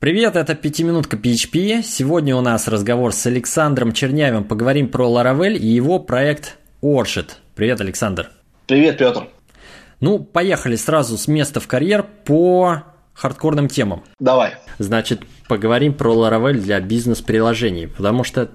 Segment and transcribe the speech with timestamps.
[0.00, 1.82] Привет, это «Пятиминутка PHP».
[1.82, 4.44] Сегодня у нас разговор с Александром Чернявым.
[4.44, 7.32] Поговорим про Laravel и его проект Orchid.
[7.54, 8.30] Привет, Александр.
[8.66, 9.28] Привет, Петр.
[10.00, 12.82] Ну, поехали сразу с места в карьер по
[13.12, 14.02] хардкорным темам.
[14.18, 14.54] Давай.
[14.78, 18.48] Значит, поговорим про Laravel для бизнес-приложений, потому что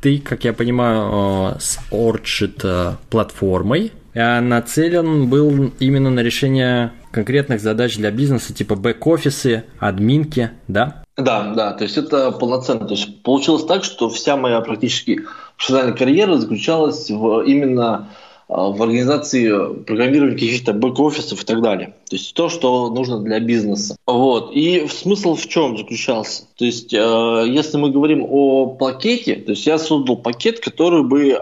[0.00, 6.92] ты, как я понимаю, э, с Orchid э, платформой э, нацелен был именно на решение
[7.16, 11.02] конкретных задач для бизнеса, типа бэк-офисы, админки, да?
[11.16, 12.86] Да, да, то есть это полноценно.
[12.86, 15.22] То есть получилось так, что вся моя практически
[15.56, 18.10] профессиональная карьера заключалась в именно
[18.48, 19.48] а, в организации
[19.84, 21.94] программирования каких-то бэк-офисов и так далее.
[22.10, 23.96] То есть то, что нужно для бизнеса.
[24.06, 24.52] Вот.
[24.52, 26.44] И смысл в чем заключался?
[26.58, 31.30] То есть э, если мы говорим о пакете, то есть я создал пакет, который бы
[31.30, 31.38] э,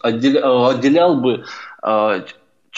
[0.00, 1.44] отделял, отделял бы
[1.84, 2.20] э,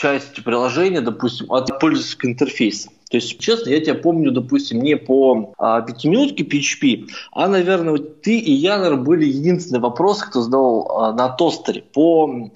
[0.00, 2.88] часть приложения, допустим, от пользовательского интерфейса.
[3.10, 8.22] То есть, честно, я тебя помню, допустим, не по а, пятиминутке PHP, а, наверное, вот
[8.22, 12.50] ты и я, наверное, были единственные вопросы, кто задавал а, на тостере по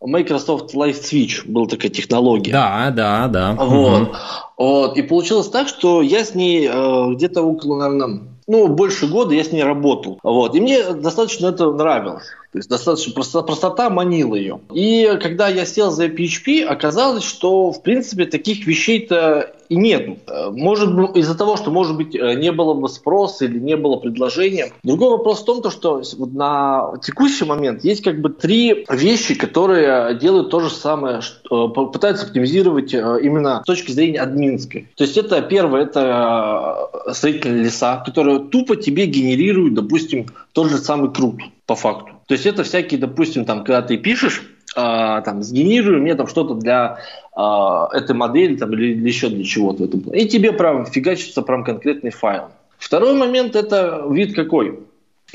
[0.00, 2.52] Microsoft Light Switch была такая технология.
[2.52, 3.52] Да, да, да.
[3.54, 4.02] Вот.
[4.02, 4.16] Угу.
[4.58, 4.96] вот.
[4.98, 9.44] И получилось так, что я с ней э, где-то около, наверное, ну, больше года я
[9.44, 10.18] с ней работал.
[10.22, 10.54] Вот.
[10.54, 12.26] И мне достаточно это нравилось.
[12.52, 14.60] То есть достаточно простота, простота манила ее.
[14.72, 20.18] И когда я сел за PHP, оказалось, что в принципе таких вещей-то и нет.
[20.52, 24.72] Может быть, из-за того, что, может быть, не было бы спроса или не было предложения.
[24.82, 30.18] Другой вопрос в том, то, что на текущий момент есть как бы три вещи, которые
[30.18, 34.88] делают то же самое, что, э, пытаются оптимизировать э, именно с точки зрения админской.
[34.96, 40.78] То есть это первое, это э, строительные леса, которые тупо тебе генерируют, допустим, тот же
[40.78, 42.12] самый крут по факту.
[42.26, 44.42] То есть это всякие, допустим, там, когда ты пишешь,
[44.76, 46.98] э, там, сгенерируй мне там что-то для
[47.36, 49.84] э, этой модели там, или, или еще для чего-то.
[49.84, 52.48] И тебе прям фигачится прям конкретный файл.
[52.78, 54.80] Второй момент это вид какой?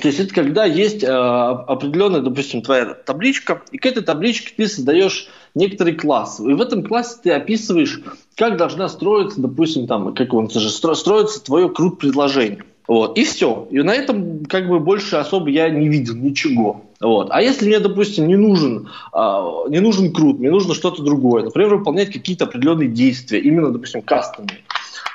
[0.02, 4.68] То есть это когда есть э, определенная, допустим, твоя табличка, и к этой табличке ты
[4.68, 6.40] создаешь некоторый класс.
[6.40, 8.02] И в этом классе ты описываешь,
[8.38, 12.64] как должна строиться, допустим, там, как он же строится твое крут предложение.
[12.88, 13.68] Вот, и все.
[13.72, 16.86] И на этом как бы больше особо я не видел ничего.
[17.00, 17.30] Вот.
[17.32, 21.76] А если мне, допустим, не нужен, а, не нужен крут, мне нужно что-то другое, например,
[21.76, 24.60] выполнять какие-то определенные действия, именно, допустим, кастомные.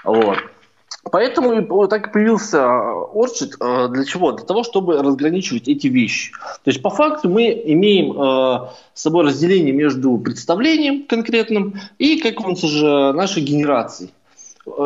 [0.02, 0.38] Вот.
[1.10, 3.56] Поэтому так и появился Orchid.
[3.60, 4.32] А, для чего?
[4.32, 6.32] Для того, чтобы разграничивать эти вещи.
[6.64, 12.40] То есть, по факту, мы имеем э, с собой разделение между представлением конкретным и, как
[12.40, 14.10] он же, нашей генерацией.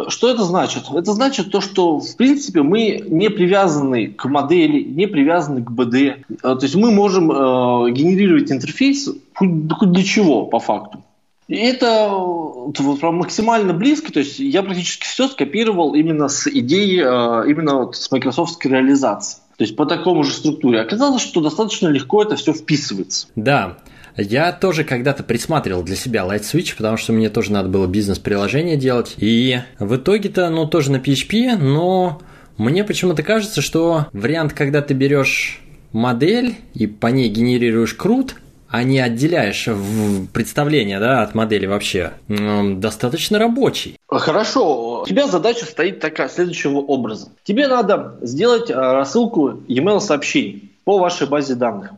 [0.08, 0.84] Что это значит?
[0.92, 5.94] Это значит то, что в принципе мы не привязаны к модели, не привязаны к БД.
[5.94, 11.04] Э, то есть мы можем э, генерировать интерфейс хоть, для чего по факту.
[11.46, 17.00] И это вот, прям максимально близко, то есть я практически все скопировал именно с идеи,
[17.00, 19.38] э, именно вот с Microsoft реализации.
[19.56, 20.80] То есть по такому же структуре.
[20.80, 23.28] Оказалось, что достаточно легко это все вписывается.
[23.34, 23.78] Да,
[24.18, 28.76] я тоже когда-то присматривал для себя Light Switch, потому что мне тоже надо было бизнес-приложение
[28.76, 29.14] делать.
[29.16, 32.20] И в итоге-то, ну, тоже на PHP, но
[32.56, 35.60] мне почему-то кажется, что вариант, когда ты берешь
[35.92, 38.34] модель и по ней генерируешь крут,
[38.68, 39.66] а не отделяешь
[40.32, 43.96] представление да, от модели вообще, достаточно рабочий.
[44.06, 45.02] Хорошо.
[45.02, 47.30] У тебя задача стоит такая, следующего образа.
[47.44, 51.92] Тебе надо сделать а, рассылку e-mail сообщений по вашей базе данных.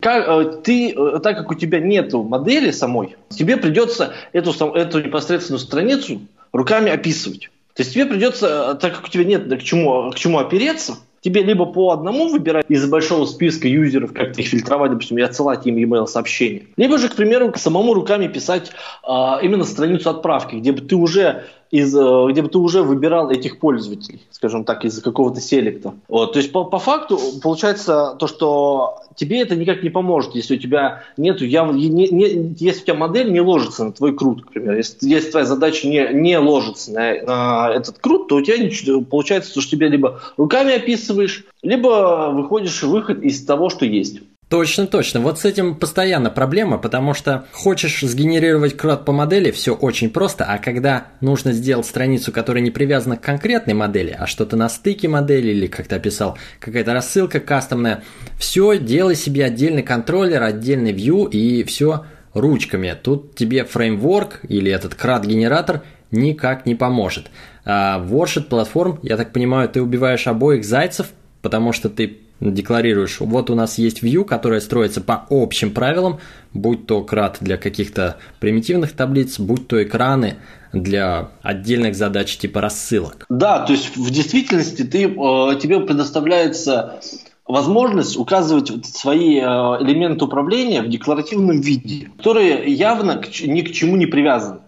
[0.00, 5.02] Как, э, ты, э, так как у тебя нет модели самой, тебе придется эту, эту
[5.02, 6.22] непосредственную страницу
[6.52, 7.50] руками описывать.
[7.74, 10.96] То есть тебе придется, э, так как у тебя нет к чему, к чему опереться,
[11.20, 15.66] тебе либо по одному выбирать из большого списка юзеров, как их фильтровать, допустим, и отсылать
[15.66, 18.70] им email сообщения, либо же, к примеру, самому руками писать
[19.02, 23.30] а, именно страницу отправки, где бы ты уже из, э, где бы ты уже выбирал
[23.30, 25.94] этих пользователей, скажем так, из какого-то селекта.
[26.08, 30.56] Вот, то есть по, по факту получается то, что тебе это никак не поможет, если
[30.56, 34.44] у тебя нету, я, не, не, если у тебя модель не ложится на твой крут,
[34.44, 38.42] к примеру, если, если твоя задача не, не ложится на, на этот крут, то у
[38.42, 44.20] тебя ничего, получается, что тебе либо руками описываешь, либо выходишь выход из того, что есть.
[44.50, 45.20] Точно, точно.
[45.20, 50.44] Вот с этим постоянно проблема, потому что хочешь сгенерировать крот по модели, все очень просто,
[50.44, 55.06] а когда нужно сделать страницу, которая не привязана к конкретной модели, а что-то на стыке
[55.06, 58.02] модели или, как ты описал, какая-то рассылка кастомная,
[58.40, 62.98] все делай себе отдельный контроллер, отдельный view и все ручками.
[63.00, 67.30] Тут тебе фреймворк или этот крат-генератор никак не поможет.
[67.64, 71.10] А Worship платформ, я так понимаю, ты убиваешь обоих зайцев,
[71.40, 76.20] потому что ты декларируешь, вот у нас есть view, которая строится по общим правилам,
[76.52, 80.36] будь то крат для каких-то примитивных таблиц, будь то экраны
[80.72, 83.26] для отдельных задач типа рассылок.
[83.28, 87.00] Да, то есть в действительности ты, э, тебе предоставляется
[87.46, 94.06] возможность указывать свои э, элементы управления в декларативном виде, которые явно ни к чему не
[94.06, 94.60] привязаны.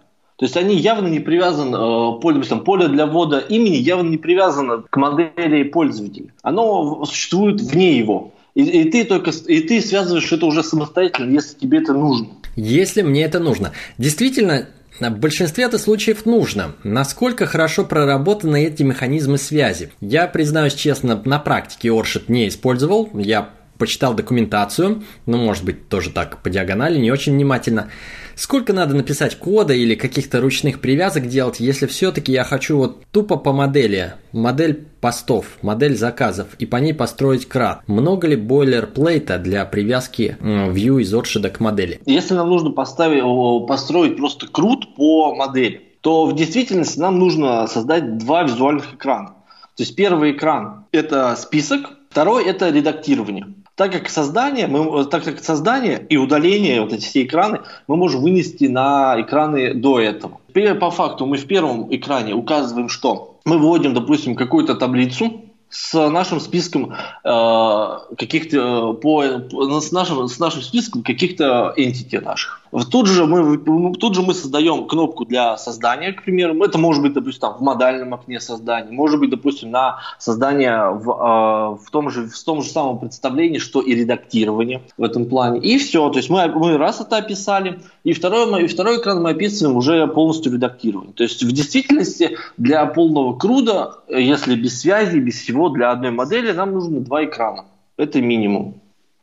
[0.43, 4.83] То есть они явно не привязаны, э, поле, поле для ввода имени явно не привязано
[4.91, 6.33] к модели пользователя.
[6.43, 8.35] Оно существует вне его.
[8.57, 12.27] И, и ты только и ты связываешь это уже самостоятельно, если тебе это нужно.
[12.57, 13.71] Если мне это нужно.
[13.99, 14.67] Действительно,
[14.99, 16.73] в большинстве это случаев нужно.
[16.83, 19.93] Насколько хорошо проработаны эти механизмы связи?
[20.01, 23.09] Я, признаюсь честно, на практике Оршит не использовал.
[23.15, 23.51] Я
[23.83, 27.89] почитал документацию, ну, может быть, тоже так по диагонали, не очень внимательно.
[28.37, 33.37] Сколько надо написать кода или каких-то ручных привязок делать, если все-таки я хочу вот тупо
[33.37, 37.83] по модели, модель постов, модель заказов и по ней построить крат?
[37.89, 42.01] Много ли бойлерплейта для привязки view из отшида к модели?
[42.07, 43.25] Если нам нужно поставить,
[43.67, 49.31] построить просто крут по модели, то в действительности нам нужно создать два визуальных экрана.
[49.77, 55.43] То есть первый экран– это список, второй– это редактирование так как создание, мы, так как
[55.43, 60.41] создание и удаление, вот эти все экраны, мы можем вынести на экраны до этого.
[60.81, 65.43] По факту мы в первом экране указываем, что мы вводим, допустим, какую-то таблицу,
[65.73, 66.93] с нашим списком
[67.25, 72.62] э, каких-то по, по с нашим с нашим списком каких-то entity наших.
[72.91, 76.59] Тут же мы тут же мы создаем кнопку для создания, к примеру.
[76.65, 81.11] Это может быть, допустим, там, в модальном окне создания, может быть, допустим, на создание в,
[81.11, 85.61] э, в том же в том же самом представлении, что и редактирование в этом плане.
[85.61, 86.09] И все.
[86.09, 90.07] То есть мы мы раз это описали, и второй и второй экран мы описываем уже
[90.07, 91.13] полностью редактирование.
[91.13, 96.53] То есть в действительности для полного круда, если без связи, без всего для одной модели
[96.53, 97.67] нам нужно два экрана.
[97.99, 98.82] Это минимум.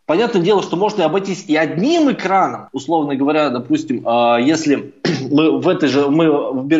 [0.09, 4.95] Понятное дело, что можно обойтись и одним экраном, условно говоря, допустим, а, если
[5.29, 6.23] мы в этой же, мы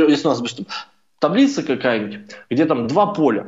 [0.09, 0.65] если у нас, допустим,
[1.19, 3.45] таблица какая-нибудь, где там два поля,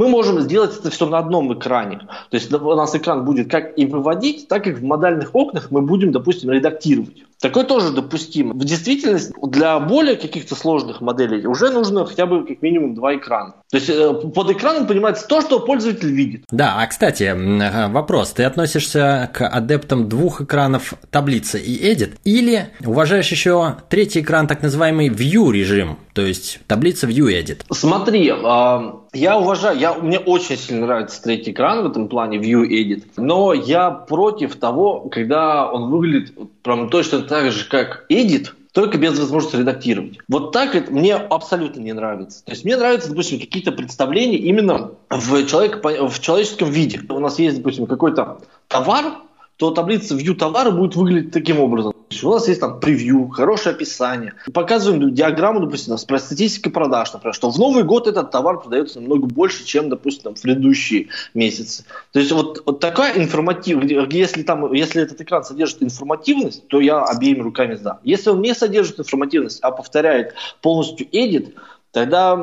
[0.00, 1.98] мы можем сделать это все на одном экране.
[2.30, 5.82] То есть у нас экран будет как и выводить, так и в модальных окнах мы
[5.82, 7.26] будем, допустим, редактировать.
[7.38, 8.54] Такое тоже допустимо.
[8.54, 13.54] В действительности для более каких-то сложных моделей уже нужно хотя бы как минимум два экрана.
[13.70, 16.44] То есть э, под экраном понимается то, что пользователь видит.
[16.50, 18.32] Да, а кстати, э, вопрос.
[18.32, 24.62] Ты относишься к адептам двух экранов таблицы и edit или уважаешь еще третий экран, так
[24.62, 27.62] называемый view режим, то есть таблица view edit?
[27.70, 32.62] Смотри, а, я уважаю, я, мне очень сильно нравится третий экран в этом плане view
[32.62, 38.98] edit, но я против того, когда он выглядит прям точно так же, как edit, только
[38.98, 40.18] без возможности редактировать.
[40.28, 42.44] Вот так это мне абсолютно не нравится.
[42.44, 47.00] То есть мне нравятся, допустим, какие-то представления именно в, человек, в человеческом виде.
[47.08, 49.14] У нас есть, допустим, какой-то товар,
[49.56, 51.94] то таблица view товара будет выглядеть таким образом.
[52.22, 54.34] У нас есть там превью, хорошее описание.
[54.52, 59.26] Показываем диаграмму, допустим, с статистикой продаж, например, что в Новый год этот товар продается намного
[59.26, 61.84] больше, чем, допустим, в предыдущие месяцы.
[62.12, 67.04] То есть вот, вот такая информативность, если, там, если этот экран содержит информативность, то я
[67.04, 68.00] обеими руками за.
[68.02, 71.54] Если он не содержит информативность, а повторяет полностью edit,
[71.92, 72.38] тогда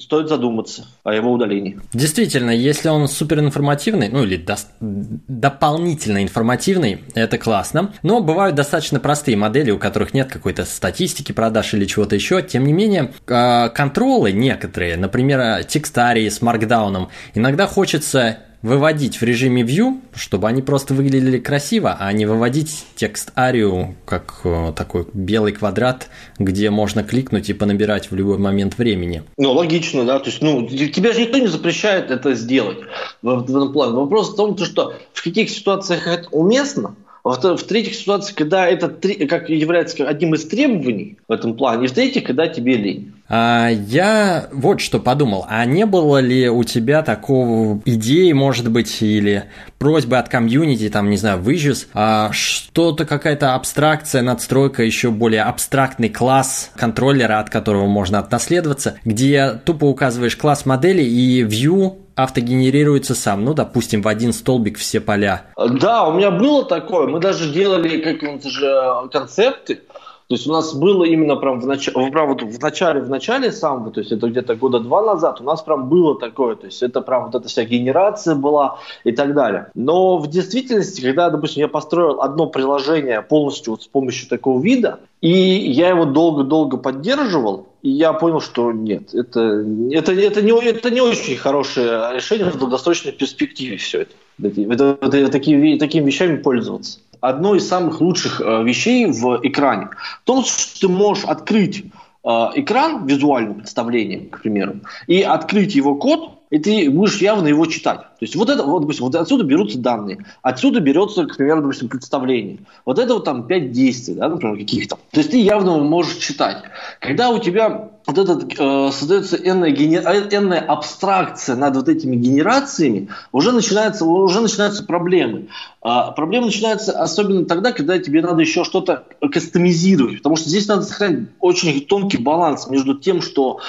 [0.00, 1.78] стоит задуматься о его удалении.
[1.92, 7.92] Действительно, если он суперинформативный, ну или до, дополнительно информативный, это классно.
[8.02, 12.42] Но бывают достаточно простые модели, у которых нет какой-то статистики продаж или чего-то еще.
[12.42, 19.62] Тем не менее, а, контролы некоторые, например, текстарии с маркдауном, иногда хочется выводить в режиме
[19.62, 25.52] View, чтобы они просто выглядели красиво, а не выводить текст арию как э, такой белый
[25.52, 29.22] квадрат, где можно кликнуть и понабирать в любой момент времени.
[29.36, 30.18] Ну, логично, да.
[30.18, 32.78] То есть, ну, тебе же никто не запрещает это сделать
[33.22, 33.92] в, в этом плане.
[33.92, 38.88] Вопрос в том, что в каких ситуациях это уместно, в-третьих, ситуация, когда это
[39.26, 41.86] как является одним из требований в этом плане.
[41.86, 43.12] И в-третьих, когда тебе лень.
[43.28, 45.44] А, я вот что подумал.
[45.48, 49.44] А не было ли у тебя такого идеи, может быть, или
[49.78, 56.08] просьбы от комьюнити, там, не знаю, выжис, а, что-то какая-то абстракция, надстройка, еще более абстрактный
[56.08, 63.44] класс контроллера, от которого можно отнаследоваться, где тупо указываешь класс модели и view автогенерируется сам,
[63.44, 65.42] ну, допустим, в один столбик все поля.
[65.56, 67.06] Да, у меня было такое.
[67.06, 69.82] Мы даже делали какие-то же концепты.
[70.28, 71.88] То есть у нас было именно прям в, нач...
[71.92, 75.44] прям вот в начале, в начале самого, то есть это где-то года два назад, у
[75.44, 79.34] нас прям было такое, то есть это прям вот эта вся генерация была и так
[79.34, 79.70] далее.
[79.74, 84.98] Но в действительности, когда, допустим, я построил одно приложение полностью вот с помощью такого вида,
[85.20, 90.90] и я его долго-долго поддерживал, и я понял, что нет, это, это, это, не, это
[90.90, 94.12] не очень хорошее решение в долгосрочной перспективе все это.
[94.42, 96.98] Это, это, это такие, такими вещами пользоваться.
[97.20, 99.90] Одно из самых лучших э, вещей в экране
[100.22, 101.84] в том, что ты можешь открыть
[102.24, 107.66] э, экран, визуальное представление, к примеру, и открыть его код, и ты будешь явно его
[107.66, 108.00] читать.
[108.00, 111.88] То есть вот это, вот, допустим, вот отсюда берутся данные, отсюда берется, к примеру, допустим,
[111.88, 112.58] представление.
[112.84, 114.96] Вот это вот там 5 действий, да, например, каких-то.
[115.10, 116.62] То есть ты явно можешь читать.
[117.00, 120.02] Когда у тебя вот этот э, создается энная, генер...
[120.30, 125.48] энная абстракция над вот этими генерациями, уже начинается, уже начинаются проблемы.
[125.82, 130.82] А проблемы начинаются особенно тогда, когда тебе надо еще что-то кастомизировать, потому что здесь надо
[130.82, 133.60] сохранить очень тонкий баланс между тем, что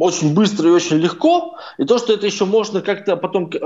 [0.00, 3.56] очень быстро и очень легко, и то, что это еще можно как-то потом э,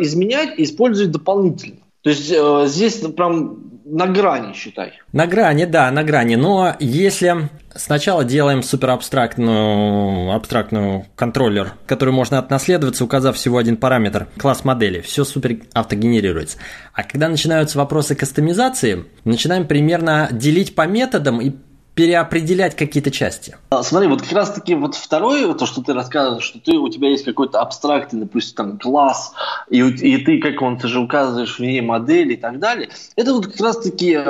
[0.00, 1.78] изменять и использовать дополнительно.
[2.02, 4.92] То есть э, здесь прям на грани, считай.
[5.12, 6.34] На грани, да, на грани.
[6.34, 14.26] Но если сначала делаем супер абстрактную, абстрактную контроллер, который можно отнаследоваться, указав всего один параметр,
[14.38, 16.58] класс модели, все супер автогенерируется.
[16.92, 21.50] А когда начинаются вопросы кастомизации, начинаем примерно делить по методам и
[21.96, 23.56] переопределять какие-то части.
[23.70, 26.90] А, смотри, вот как раз таки вот второе, то, что ты рассказываешь, что ты, у
[26.90, 29.32] тебя есть какой-то абстрактный, допустим, там, класс,
[29.70, 33.32] и, и ты, как он, ты же указываешь в ней модели и так далее, это
[33.32, 34.20] вот как раз таки э,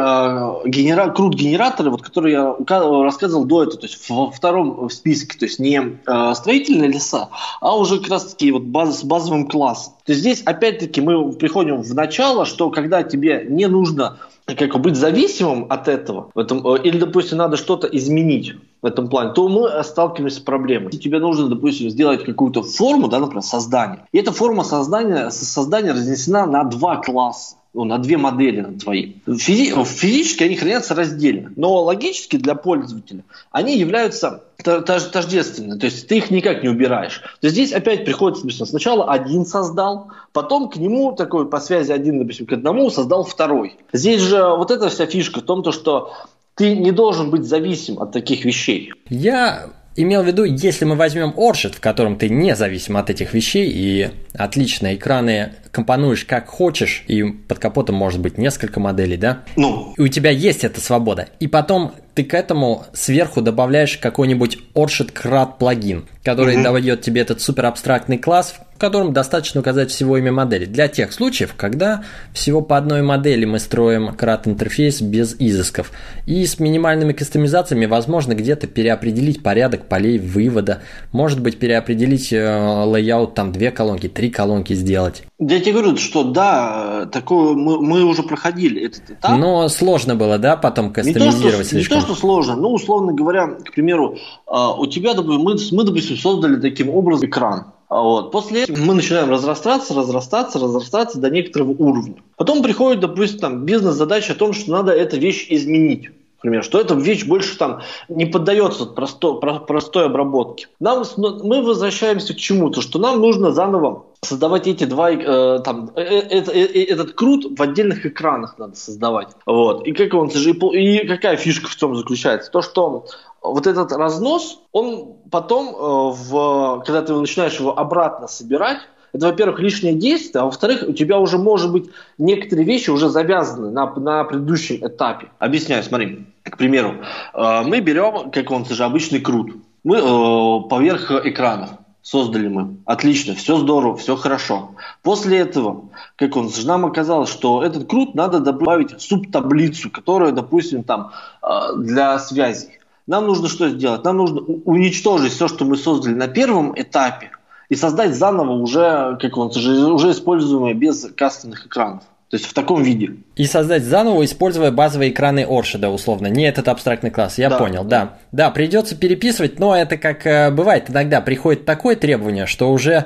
[0.65, 1.11] генера...
[1.11, 2.55] крут генераторы, вот, которые я
[3.03, 7.31] рассказывал до этого, то есть во втором списке, то есть не э, строительные леса,
[7.61, 9.96] а уже как раз таки вот баз, с базовым классом.
[10.07, 15.67] То здесь опять-таки мы приходим в начало, что когда тебе не нужно как быть зависимым
[15.69, 19.83] от этого, в этом, э, или, допустим, надо что-то изменить в этом плане, то мы
[19.83, 20.91] сталкиваемся с проблемой.
[20.93, 25.91] Если тебе нужно, допустим, сделать какую-то форму, да, например, создания, и эта форма создания, создания
[25.91, 29.13] разнесена на два класса ну, на две модели на твои.
[29.27, 36.17] Физи физически они хранятся раздельно, но логически для пользователя они являются тождественны, то есть ты
[36.17, 37.21] их никак не убираешь.
[37.41, 41.93] То есть здесь опять приходится, допустим, сначала один создал, потом к нему такой по связи
[41.93, 43.77] один, допустим, к одному создал второй.
[43.93, 46.15] Здесь же вот эта вся фишка в том, то, что
[46.55, 48.95] ты не должен быть зависим от таких вещей.
[49.11, 53.35] Я имел в виду, если мы возьмем Orchid, в котором ты не зависим от этих
[53.35, 59.43] вещей и отлично экраны компонуешь как хочешь, и под капотом может быть несколько моделей, да?
[59.57, 59.95] Ну.
[59.97, 61.29] И у тебя есть эта свобода.
[61.41, 66.63] И потом ты к этому сверху добавляешь какой-нибудь Orchid CRUD плагин, который угу.
[66.65, 70.65] дает тебе этот супер абстрактный класс, в котором достаточно указать всего имя модели.
[70.65, 75.93] Для тех случаев, когда всего по одной модели мы строим CRUD интерфейс без изысков.
[76.25, 80.81] И с минимальными кастомизациями возможно где-то переопределить порядок полей вывода,
[81.13, 85.23] может быть переопределить э, layout, там две колонки, три колонки сделать.
[85.39, 89.39] Я тебе говорю, что да, такое мы, мы уже проходили этот этап.
[89.39, 91.97] Но сложно было, да, потом кастомизировать не то, что, слишком?
[91.97, 94.17] Не то, что сложно, ну, условно говоря, к примеру,
[94.47, 97.67] а, у тебя, мы, мы, допустим, создали таким образом экран.
[97.89, 98.33] А вот.
[98.33, 102.17] После этого мы начинаем разрастаться, разрастаться, разрастаться до некоторого уровня.
[102.37, 106.11] Потом приходит, допустим, там, бизнес-задача о том, что надо эту вещь изменить.
[106.47, 110.69] Например, что эта вещь больше там не поддается простой, простой обработке.
[110.79, 116.03] Нам, мы возвращаемся к чему-то, что нам нужно заново создавать эти два, э, там, э,
[116.03, 119.31] э, э, э этот крут в отдельных экранах надо создавать.
[119.45, 119.85] Вот.
[119.89, 122.49] И, как он, и какая фишка в чем заключается?
[122.53, 123.07] То, что
[123.43, 128.79] вот этот разнос, он потом, э, в, когда ты начинаешь его обратно собирать,
[129.13, 133.71] это, во-первых, лишнее действие, а во-вторых, у тебя уже, может быть, некоторые вещи уже завязаны
[133.71, 135.29] на, на предыдущем этапе.
[135.39, 136.27] Объясняю, смотри.
[136.43, 136.97] К примеру,
[137.35, 139.53] э, мы берем, как он, же обычный крут.
[139.85, 141.71] Мы э, поверх экранов
[142.03, 142.77] создали мы.
[142.85, 144.71] Отлично, все здорово, все хорошо.
[145.03, 151.11] После этого, как он, нам оказалось, что этот крут надо добавить субтаблицу, которая, допустим, там
[151.43, 151.49] э,
[151.79, 152.79] для связи.
[153.07, 154.05] Нам нужно что сделать?
[154.05, 157.31] Нам нужно уничтожить все, что мы создали на первом этапе,
[157.69, 162.03] и создать заново уже, как он, уже используемое без кастомных экранов.
[162.29, 163.15] То есть в таком виде.
[163.37, 167.39] И создать заново, используя базовые экраны Оршида, условно, не этот абстрактный класс.
[167.39, 167.59] Я да.
[167.59, 168.19] понял, да.
[168.33, 173.05] Да, придется переписывать, но это как э, бывает иногда, приходит такое требование, что уже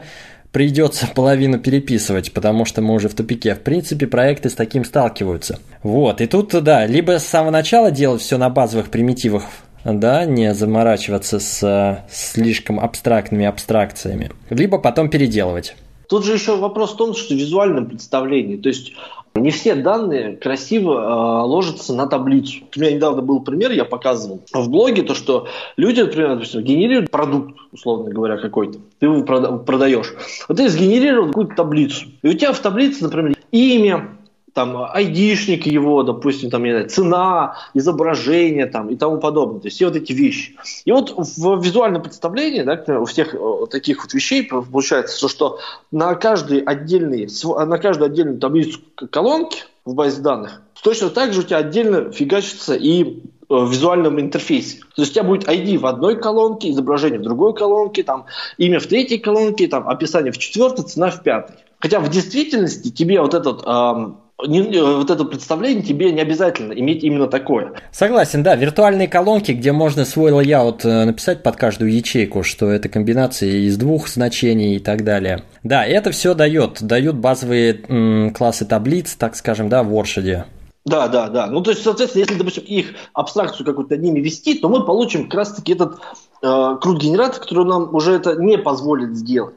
[0.52, 3.54] придется половину переписывать, потому что мы уже в тупике.
[3.54, 5.58] В принципе, проекты с таким сталкиваются.
[5.82, 9.44] Вот, и тут, да, либо с самого начала делать все на базовых примитивах
[9.84, 15.76] да, не заморачиваться с э, слишком абстрактными абстракциями, либо потом переделывать.
[16.08, 18.92] Тут же еще вопрос в том, что в визуальном представлении, то есть
[19.34, 22.64] не все данные красиво э, ложатся на таблицу.
[22.76, 25.46] У меня недавно был пример, я показывал в блоге, то, что
[25.76, 30.12] люди, например, допустим, генерируют продукт, условно говоря, какой-то, ты его продаешь.
[30.48, 34.08] Вот ты сгенерировал какую-то таблицу, и у тебя в таблице, например, имя,
[34.52, 39.60] там айдишник его, допустим, там, не знаю, цена, изображение там и тому подобное.
[39.60, 40.56] То есть все вот эти вещи.
[40.84, 43.38] И вот в визуальном представлении, да, у всех э,
[43.70, 45.58] таких вот вещей получается, что
[45.90, 47.28] на каждый отдельный,
[47.66, 48.80] на каждую отдельную таблицу
[49.10, 54.78] колонки в базе данных точно так же у тебя отдельно фигачится и в визуальном интерфейсе.
[54.94, 58.26] То есть у тебя будет ID в одной колонке, изображение в другой колонке, там,
[58.58, 61.56] имя в третьей колонке, там, описание в четвертой, цена в пятой.
[61.80, 67.02] Хотя в действительности тебе вот этот эм, не, вот это представление тебе не обязательно иметь
[67.02, 67.72] именно такое.
[67.92, 68.56] Согласен, да.
[68.56, 73.76] Виртуальные колонки, где можно свой layout э, написать под каждую ячейку, что это комбинация из
[73.76, 75.44] двух значений и так далее.
[75.62, 76.82] Да, это все дает.
[76.82, 80.44] Дают базовые м, классы таблиц, так скажем, да, в Warshade.
[80.86, 81.46] Да, да, да.
[81.46, 85.34] Ну, то есть, соответственно, если, допустим, их абстракцию какую-то ними вести, то мы получим как
[85.34, 85.98] раз-таки этот
[86.42, 89.54] э, крут-генератор, который нам уже это не позволит сделать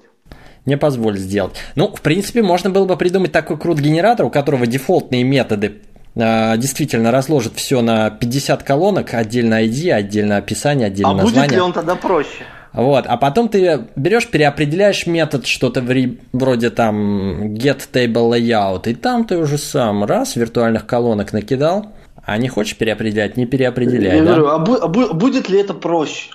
[0.65, 1.55] не позволит сделать.
[1.75, 5.81] Ну, в принципе, можно было бы придумать такой крут-генератор, у которого дефолтные методы
[6.15, 11.41] э, действительно разложат все на 50 колонок, отдельно ID, отдельно описание, отдельно а название.
[11.41, 12.43] А будет ли он тогда проще?
[12.73, 15.83] Вот, а потом ты берешь, переопределяешь метод что-то
[16.31, 21.91] вроде там get table layout, и там ты уже сам раз виртуальных колонок накидал,
[22.25, 24.17] а не хочешь переопределять, не переопределяй.
[24.17, 24.35] Я да?
[24.35, 26.31] говорю, а, бу- а будет ли это проще?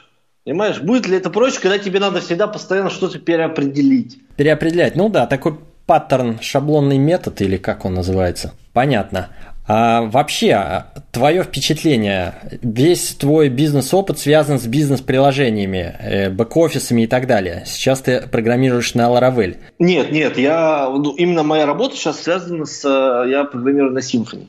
[0.49, 4.17] Понимаешь, будет ли это проще, когда тебе надо всегда постоянно что-то переопределить?
[4.37, 8.55] Переопределять, ну да, такой паттерн, шаблонный метод или как он называется.
[8.73, 9.29] Понятно.
[9.67, 17.65] А вообще, твое впечатление, весь твой бизнес-опыт связан с бизнес-приложениями, э, бэк-офисами и так далее.
[17.67, 19.59] Сейчас ты программируешь на Laravel.
[19.79, 22.83] Нет, нет, я, ну, именно моя работа сейчас связана с...
[22.87, 24.49] Э, я программирую на Symfony.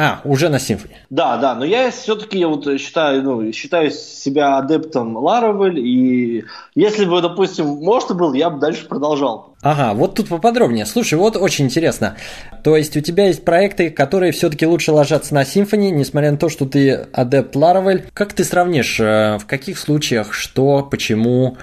[0.00, 0.94] А, уже на Symfony.
[1.10, 6.44] Да, да, но я все-таки вот считаю, ну, считаю себя адептом Laravel, и
[6.76, 9.56] если бы, допустим, можно был, я бы дальше продолжал.
[9.60, 10.86] Ага, вот тут поподробнее.
[10.86, 12.14] Слушай, вот очень интересно.
[12.62, 16.48] То есть у тебя есть проекты, которые все-таки лучше ложатся на Symfony, несмотря на то,
[16.48, 18.04] что ты адепт Laravel.
[18.14, 21.56] Как ты сравнишь, э, в каких случаях, что, почему?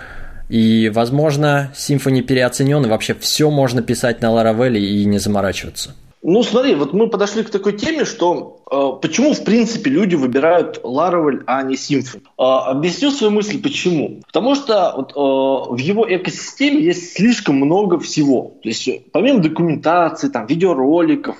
[0.49, 5.95] И, возможно, Symfony переоценен, и вообще все можно писать на Laravel и не заморачиваться.
[6.27, 10.79] Ну, смотри, вот мы подошли к такой теме, что э, почему, в принципе, люди выбирают
[10.83, 12.23] Laravel, а не Symfony.
[12.39, 14.21] Э, объясню свою мысль, почему.
[14.25, 18.53] Потому что вот, э, в его экосистеме есть слишком много всего.
[18.63, 21.35] То есть, помимо документации, там, видеороликов,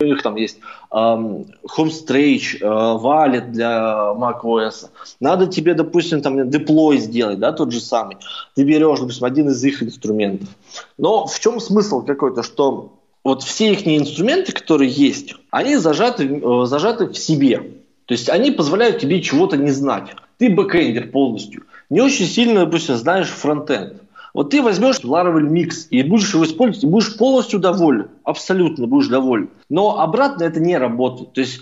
[0.00, 0.56] у них там есть
[0.90, 4.88] э, Homestead, э, Valet для macOS.
[5.20, 8.16] Надо тебе, допустим, там deploy сделать, да, тот же самый.
[8.54, 10.48] Ты берешь, допустим, один из их инструментов.
[10.96, 16.66] Но в чем смысл какой-то, что вот все их инструменты, которые есть, они зажаты, э,
[16.66, 17.58] зажаты в себе.
[18.06, 20.10] То есть они позволяют тебе чего-то не знать.
[20.38, 21.64] Ты бэкэндер полностью.
[21.90, 23.99] Не очень сильно, допустим, знаешь фронтенд.
[24.32, 28.08] Вот ты возьмешь Laravel Mix и будешь его использовать, и будешь полностью доволен.
[28.24, 29.50] Абсолютно будешь доволен.
[29.68, 31.32] Но обратно это не работает.
[31.32, 31.60] То есть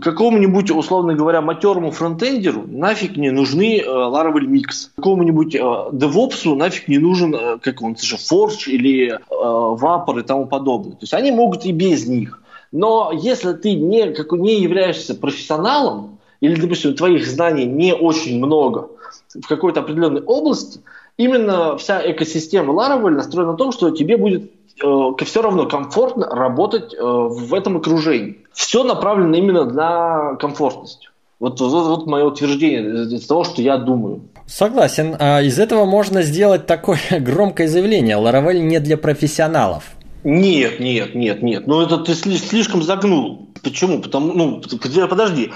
[0.00, 4.90] какому-нибудь, условно говоря, матерому фронтендеру нафиг не нужны э, Laravel Mix.
[4.96, 10.22] Какому-нибудь э, DevOps нафиг не нужен, э, как он, же, Forge или э, Vapor и
[10.22, 10.92] тому подобное.
[10.92, 12.42] То есть они могут и без них.
[12.72, 18.88] Но если ты не, как, не являешься профессионалом, или, допустим, твоих знаний не очень много
[19.34, 20.80] в какой-то определенной области,
[21.20, 24.50] именно вся экосистема Laravel настроена на том, что тебе будет
[24.82, 28.38] э, все равно комфортно работать э, в этом окружении.
[28.52, 31.10] Все направлено именно на комфортность.
[31.38, 34.22] Вот, вот, вот мое утверждение из того, что я думаю.
[34.46, 35.16] Согласен.
[35.18, 38.16] А из этого можно сделать такое громкое заявление.
[38.16, 39.84] Laravel не для профессионалов.
[40.24, 41.66] Нет, нет, нет, нет.
[41.66, 43.48] Ну это ты слишком загнул.
[43.62, 44.00] Почему?
[44.00, 44.62] Потому, ну,
[45.08, 45.50] подожди,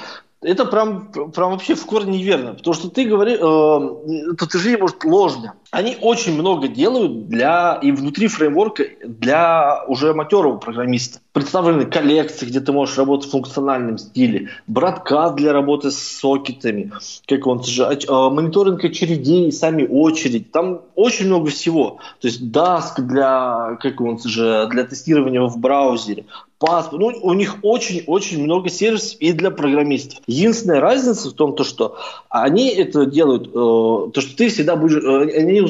[0.44, 2.54] это прям, прям вообще в корне неверно.
[2.54, 5.54] Потому что ты говоришь, э, утверждение может ложно.
[5.70, 11.18] Они очень много делают для и внутри фреймворка для уже матерого программиста.
[11.32, 16.92] Представлены коллекции, где ты можешь работать в функциональном стиле, браткаст для работы с сокетами,
[17.26, 20.52] как он же, э, мониторинг очередей, сами очередь.
[20.52, 21.98] Там очень много всего.
[22.20, 26.26] То есть Dask для, как он же, для тестирования в браузере,
[26.58, 27.00] паспорт.
[27.00, 30.20] Ну, у них очень-очень много сервисов и для программистов.
[30.26, 31.96] Единственная разница в том, то, что
[32.28, 35.02] они это делают, э, то, что ты всегда будешь...
[35.02, 35.66] Э, они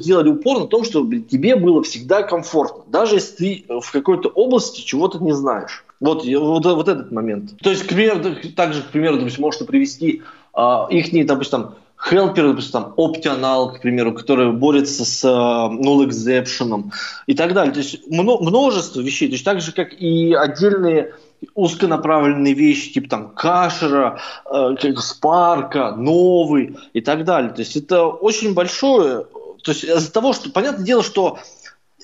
[0.00, 2.84] сделали упор на том, чтобы тебе было всегда комфортно.
[2.88, 5.84] Даже если ты в какой-то области чего-то не знаешь.
[6.00, 7.58] Вот, вот, вот этот момент.
[7.62, 8.20] То есть, к примеру,
[8.56, 10.22] также, к примеру, допустим, можно привести
[10.54, 11.74] э, их, допустим, там,
[12.08, 16.90] хелперы, допустим, там, Optional, к примеру, который борется с uh, null exception
[17.26, 17.72] и так далее.
[17.72, 21.14] То есть множество вещей, то есть так же, как и отдельные
[21.54, 27.50] узконаправленные вещи, типа там кашера, э, спарка, новый и так далее.
[27.50, 29.24] То есть это очень большое,
[29.62, 31.38] то есть из-за того, что, понятное дело, что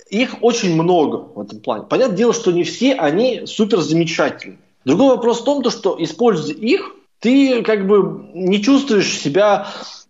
[0.09, 1.85] их очень много в этом плане.
[1.85, 4.59] Понятное дело, что не все они супер замечательные.
[4.85, 6.93] Другой вопрос в том, то, что используя их,
[7.27, 9.67] ты как бы не чувствуешь себя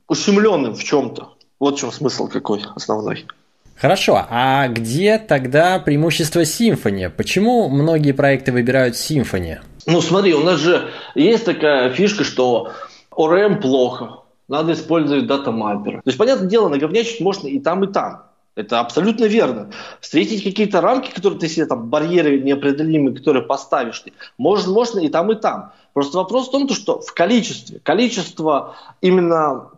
[0.07, 1.31] ущемленным в чем-то.
[1.59, 3.25] Вот в чем смысл какой основной.
[3.75, 7.09] Хорошо, а где тогда преимущество Symfony?
[7.09, 9.61] Почему многие проекты выбирают Symfony?
[9.87, 12.73] Ну смотри, у нас же есть такая фишка, что
[13.11, 15.95] ORM плохо, надо использовать дата-маппер.
[15.95, 18.25] То есть, понятное дело, наговнячить можно и там, и там.
[18.57, 19.71] Это абсолютно верно.
[20.01, 25.11] Встретить какие-то рамки, которые ты себе, там, барьеры неопределимые, которые поставишь ты, можно, можно и
[25.11, 25.73] там, и там.
[25.93, 29.71] Просто вопрос в том, что в количестве, количество именно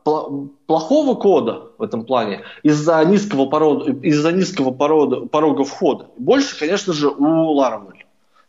[0.67, 6.93] плохого кода в этом плане из-за низкого, порода, из-за низкого порода, порога входа больше, конечно
[6.93, 7.95] же, у Laravel.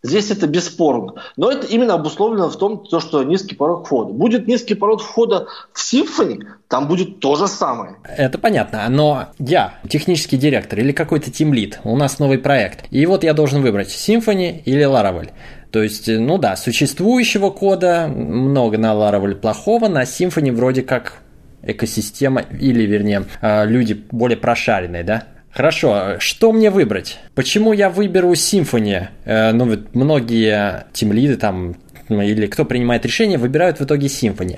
[0.02, 1.16] Здесь это бесспорно.
[1.36, 4.14] Но это именно обусловлено в том, то, что низкий порог входа.
[4.14, 7.98] Будет низкий порог входа в Symfony, там будет то же самое.
[8.06, 13.24] Это понятно, но я технический директор или какой-то тимлит, у нас новый проект, и вот
[13.24, 15.32] я должен выбрать Symfony или Laravel.
[15.72, 21.22] То есть, ну да, существующего кода много на Laravel плохого, на Symfony вроде как
[21.62, 25.24] экосистема, или вернее, а, люди более прошаренные, да?
[25.60, 27.20] Хорошо, что мне выбрать?
[27.36, 29.08] Почему я выберу Symfony?
[29.26, 31.76] Э, ну, вот многие тимлиды там
[32.08, 34.58] ну, или кто принимает решение, выбирают в итоге Symfony.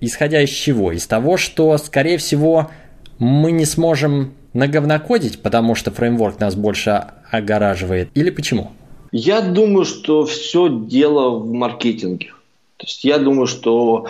[0.00, 0.90] Исходя из чего?
[0.90, 2.72] Из того, что, скорее всего,
[3.20, 8.72] мы не сможем наговнокодить, потому что фреймворк нас больше огораживает, или почему?
[9.12, 12.32] Я думаю, что все дело в маркетинге.
[12.82, 14.06] То есть я думаю, что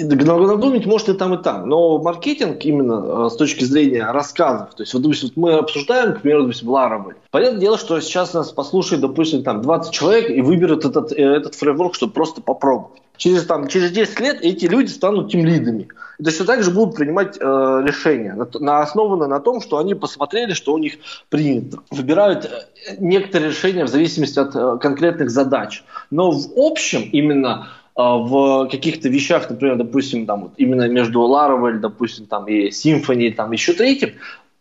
[0.00, 1.68] надумать может и там, и там.
[1.68, 6.22] Но маркетинг именно э, с точки зрения рассказов, то есть вот, допустим, мы обсуждаем, к
[6.22, 7.14] примеру, допустим, Laravel.
[7.30, 11.54] Понятное дело, что сейчас нас послушает, допустим, там 20 человек и выберут этот, э, этот
[11.54, 13.00] фреймворк, чтобы просто попробовать.
[13.16, 15.86] Через, там, через 10 лет эти люди станут тем лидами.
[16.18, 19.94] И точно так же будут принимать э, решения, на, на, основанно на том, что они
[19.94, 20.94] посмотрели, что у них
[21.28, 21.78] принято.
[21.92, 25.84] Выбирают э, некоторые решения в зависимости от э, конкретных задач.
[26.10, 31.78] Но в общем именно а, в каких-то вещах, например, допустим, там вот именно между Laravel,
[31.78, 34.12] допустим, там и Symfony, там еще третьим,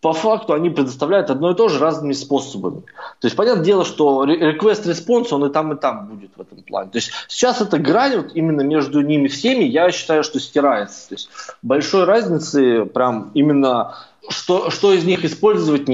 [0.05, 2.81] по факту они предоставляют одно и то же разными способами.
[3.19, 6.61] То есть, понятное дело, что request response, он и там, и там будет в этом
[6.61, 6.91] плане.
[6.91, 11.09] То есть, сейчас эта грань вот именно между ними всеми, я считаю, что стирается.
[11.09, 11.29] То есть,
[11.63, 13.95] большой разницы прям именно,
[14.29, 15.87] что, что из них использовать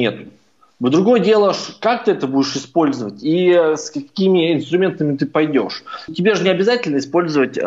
[0.81, 0.91] нет.
[0.91, 5.83] Другое дело, как ты это будешь использовать и э, с какими инструментами ты пойдешь.
[6.07, 7.61] Тебе же не обязательно использовать э,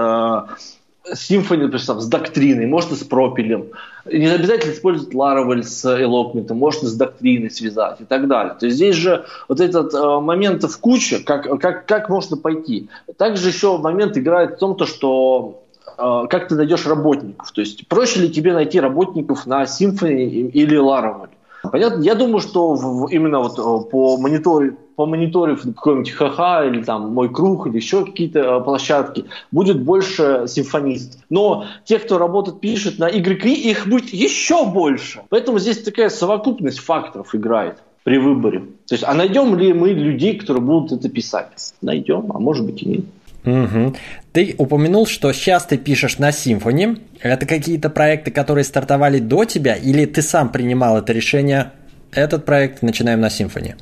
[1.12, 3.66] Symfony, например, с доктриной, можно с пропелем.
[4.06, 8.54] Не обязательно использовать Laravel с Elocment, можно с доктриной связать и так далее.
[8.58, 12.88] То есть здесь же вот этот э, момент в куче, как, как, как можно пойти.
[13.18, 15.62] Также еще момент играет в том, то, что
[15.98, 17.52] э, как ты найдешь работников.
[17.52, 21.28] То есть проще ли тебе найти работников на Symfony или Laravel.
[21.70, 22.02] Понятно?
[22.02, 27.12] Я думаю, что в, именно вот э, по мониторе по мониторив какой-нибудь ХХ или там
[27.12, 31.20] Мой Круг или еще какие-то э, площадки, будет больше симфонистов.
[31.30, 35.22] Но те, кто работает, пишет на YK, их будет еще больше.
[35.30, 38.60] Поэтому здесь такая совокупность факторов играет при выборе.
[38.86, 41.74] То есть, а найдем ли мы людей, которые будут это писать?
[41.80, 43.04] Найдем, а может быть и нет.
[43.44, 43.94] Угу.
[44.32, 47.00] Ты упомянул, что сейчас ты пишешь на Symfony.
[47.20, 51.72] Это какие-то проекты, которые стартовали до тебя, или ты сам принимал это решение?
[52.12, 53.74] Этот проект начинаем на Symfony.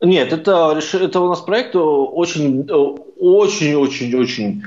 [0.00, 4.62] Нет, это, это у нас проект очень, очень, очень, очень,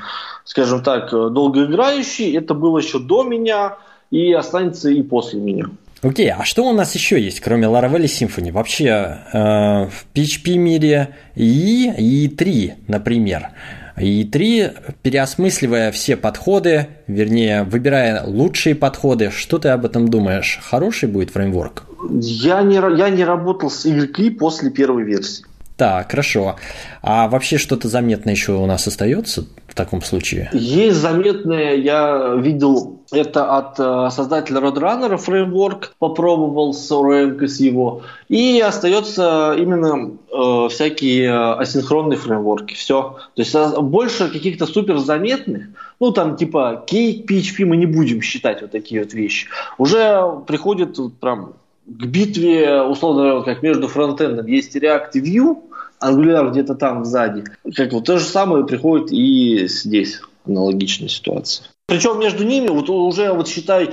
[0.45, 2.36] скажем так, долгоиграющий.
[2.38, 3.78] Это было еще до меня
[4.12, 5.65] и останется и после меня.
[6.02, 8.52] Окей, а что у нас еще есть, кроме Laravel и Symfony?
[8.52, 8.86] Вообще
[9.34, 13.50] э, в PHP мире и, и 3, например.
[13.97, 14.71] И три,
[15.03, 20.60] переосмысливая все подходы, вернее, выбирая лучшие подходы, что ты об этом думаешь?
[20.62, 21.84] Хороший будет фреймворк?
[22.12, 25.45] Я не, я не работал с YK после первой версии.
[25.77, 26.55] Так, хорошо.
[27.01, 29.45] А вообще что-то заметное еще у нас остается
[29.76, 30.50] в таком случае?
[30.54, 38.02] Есть заметное, я видел это от э, создателя Roadrunner фреймворк, попробовал с ORM с его.
[38.30, 42.74] И остается именно э, всякие э, асинхронные фреймворки.
[42.74, 43.18] Все.
[43.36, 45.66] То есть э, больше каких-то супер заметных,
[46.00, 49.50] ну там типа Cake, PHP мы не будем считать вот такие вот вещи.
[49.78, 51.54] Уже приходит вот, прям
[51.86, 55.58] к битве, условно говоря, как между фронтендом есть React и Vue,
[56.06, 57.44] Angular где-то там сзади.
[57.76, 61.68] Как вот то же самое приходит и здесь аналогичная ситуация.
[61.88, 63.91] Причем между ними вот уже вот считай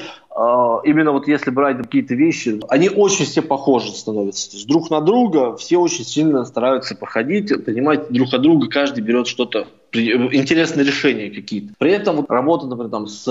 [0.84, 4.50] именно вот если брать какие-то вещи, они очень все похожи становятся.
[4.50, 9.02] То есть друг на друга все очень сильно стараются походить, понимать друг от друга, каждый
[9.02, 11.74] берет что-то интересные решения какие-то.
[11.78, 13.24] При этом вот работа, например, там, с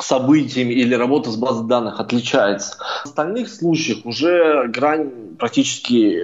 [0.00, 2.76] событиями или работа с базой данных отличается.
[3.04, 6.20] В остальных случаях уже грань практически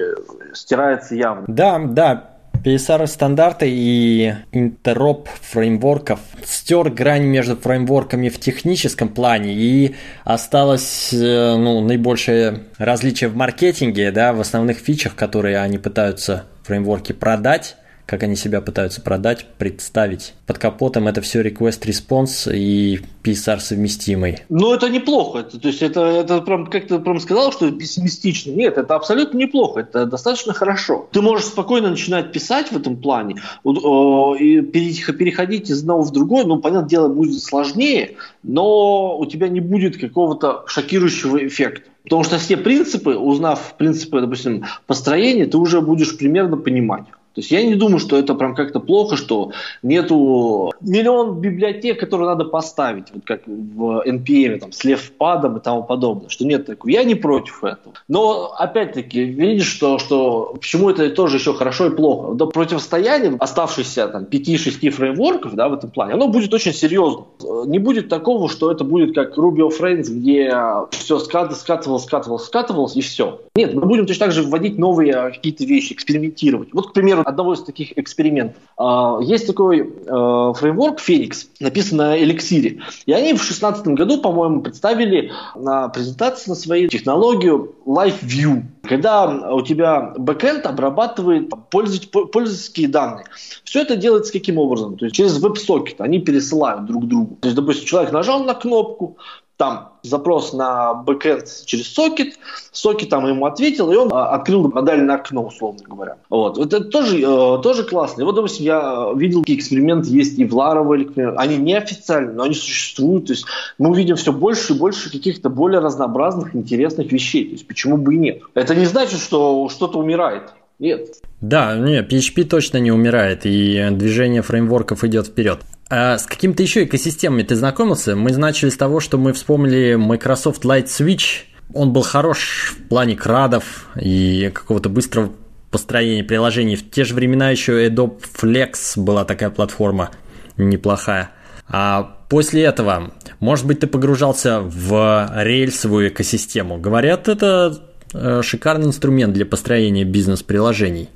[0.52, 1.44] стирается явно.
[1.48, 2.33] Да, да,
[2.64, 6.20] PSR стандарты и интероп фреймворков.
[6.44, 14.10] Стер грань между фреймворками в техническом плане и осталось э, ну, наибольшее различие в маркетинге,
[14.12, 20.34] да, в основных фичах, которые они пытаются фреймворки продать как они себя пытаются продать, представить.
[20.46, 24.38] Под капотом это все request-response и PSR совместимый.
[24.48, 25.38] Ну, это неплохо.
[25.40, 28.52] Это, то есть это, это прям, как ты прям сказал, что пессимистично.
[28.52, 29.80] Нет, это абсолютно неплохо.
[29.80, 31.08] Это достаточно хорошо.
[31.12, 36.44] Ты можешь спокойно начинать писать в этом плане и переходить из одного в другой.
[36.44, 41.88] Ну, понятное дело, будет сложнее, но у тебя не будет какого-то шокирующего эффекта.
[42.02, 47.04] Потому что все принципы, узнав принципы, допустим, построения, ты уже будешь примерно понимать.
[47.34, 49.50] То есть я не думаю, что это прям как-то плохо, что
[49.82, 55.82] нету миллион библиотек, которые надо поставить, вот как в NPM, там, с левпадом и тому
[55.82, 56.90] подобное, что нет такого.
[56.90, 57.94] Я не против этого.
[58.08, 62.34] Но, опять-таки, видишь, что, что почему это тоже еще хорошо и плохо.
[62.34, 67.24] Да, противостояние оставшихся там 5-6 фреймворков да, в этом плане, оно будет очень серьезно.
[67.66, 70.54] Не будет такого, что это будет как Ruby of Friends, где
[70.90, 73.40] все скатывалось, скатывалось, скатывалось, скатывалось и все.
[73.56, 76.68] Нет, мы будем точно так же вводить новые какие-то вещи, экспериментировать.
[76.72, 78.62] Вот, к примеру, одного из таких экспериментов.
[78.76, 82.80] А, есть такой э, фреймворк Phoenix, написан на Elixir.
[83.06, 88.62] И они в 2016 году, по-моему, представили на презентации на своей технологию Live View.
[88.82, 93.24] Когда у тебя бэкэнд обрабатывает пользовательские данные.
[93.64, 94.96] Все это делается каким образом?
[94.96, 97.36] То есть через веб-сокет они пересылают друг другу.
[97.40, 99.16] То есть, допустим, человек нажал на кнопку,
[99.56, 102.38] там запрос на бэкэнд через сокет,
[102.72, 106.16] сокет там ему ответил, и он а, открыл модальное окно, условно говоря.
[106.28, 106.58] Вот.
[106.58, 108.22] Это тоже, э, тоже классно.
[108.22, 111.34] И вот, допустим, я видел, какие эксперименты есть и в Laravel, например.
[111.36, 113.26] Они неофициальные, но они существуют.
[113.26, 113.46] То есть
[113.78, 117.44] мы увидим все больше и больше каких-то более разнообразных, интересных вещей.
[117.46, 118.42] То есть почему бы и нет?
[118.54, 120.52] Это не значит, что что-то умирает.
[120.80, 121.08] Нет.
[121.40, 125.60] Да, не, PHP точно не умирает, и движение фреймворков идет вперед.
[125.88, 128.16] А с какими-то еще экосистемами ты знакомился?
[128.16, 131.44] Мы начали с того, что мы вспомнили Microsoft Light Switch.
[131.72, 135.32] Он был хорош в плане крадов и какого-то быстрого
[135.70, 136.76] построения приложений.
[136.76, 140.10] В те же времена еще Adobe Flex была такая платформа
[140.56, 141.30] неплохая.
[141.66, 146.78] А после этого, может быть, ты погружался в рельсовую экосистему.
[146.78, 151.08] Говорят, это э, шикарный инструмент для построения бизнес-приложений.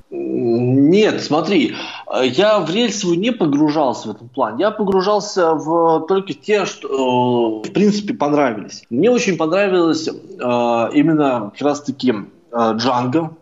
[0.89, 1.75] Нет, смотри,
[2.23, 4.61] я в рельсовую не погружался в этом плане.
[4.61, 8.83] Я погружался в только те, что э, в принципе понравились.
[8.89, 10.11] Мне очень понравилось э,
[10.93, 12.15] именно как раз таки.
[12.51, 12.73] Э,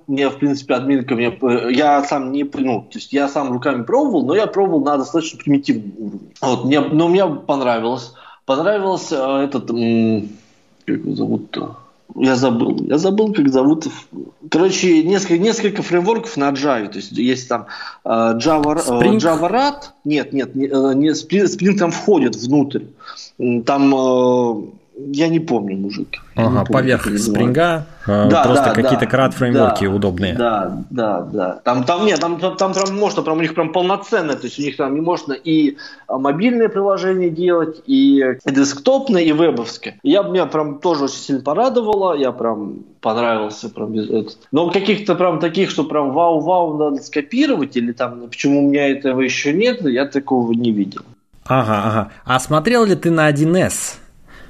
[0.07, 4.25] мне, в принципе, админка, мне, я сам не, ну, то есть я сам руками пробовал,
[4.25, 6.19] но я пробовал на достаточно примитивном уровне.
[6.41, 8.13] Вот, мне, но мне понравилось.
[8.45, 11.77] Понравился этот, как его зовут-то?
[12.15, 12.77] Я забыл.
[12.87, 13.87] Я забыл, как зовут.
[14.49, 16.87] Короче, несколько, несколько фреймворков на Java.
[16.87, 17.67] То есть есть там
[18.05, 19.17] э, Java, Spring?
[19.17, 19.91] Java Rat.
[20.03, 22.85] Нет, нет, не, э, не, Spring, Spring там входит внутрь.
[23.65, 24.63] Там э,
[24.97, 26.07] я не помню, мужик.
[26.35, 30.33] Ага, помню, поверх спринга э, да, просто да, какие-то да, крат-фреймворки да, удобные.
[30.33, 31.59] Да, да, да.
[31.63, 34.59] Там, там нет, там, там, там прям можно, прям у них прям полноценное, то есть
[34.59, 39.99] у них там не можно и а, мобильное приложение делать, и, десктопное, и вебовское.
[40.01, 44.31] И я меня прям тоже очень сильно порадовало, я прям понравился прям без этого.
[44.51, 49.21] Но каких-то прям таких, что прям вау-вау надо скопировать, или там почему у меня этого
[49.21, 51.01] еще нет, я такого не видел.
[51.45, 52.11] Ага, ага.
[52.25, 53.99] А смотрел ли ты на 1С?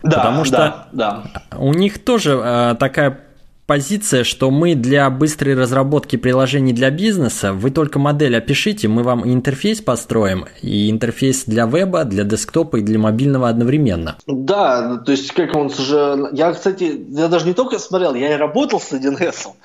[0.08, 1.58] Да, Потому что да, да.
[1.58, 3.20] у них тоже э, такая
[3.68, 9.30] позиция, что мы для быстрой разработки приложений для бизнеса, вы только модель опишите, мы вам
[9.30, 14.16] интерфейс построим, и интерфейс для веба, для десктопа и для мобильного одновременно.
[14.26, 16.30] Да, то есть как он уже...
[16.32, 19.48] Я, кстати, я даже не только смотрел, я и работал с 1С.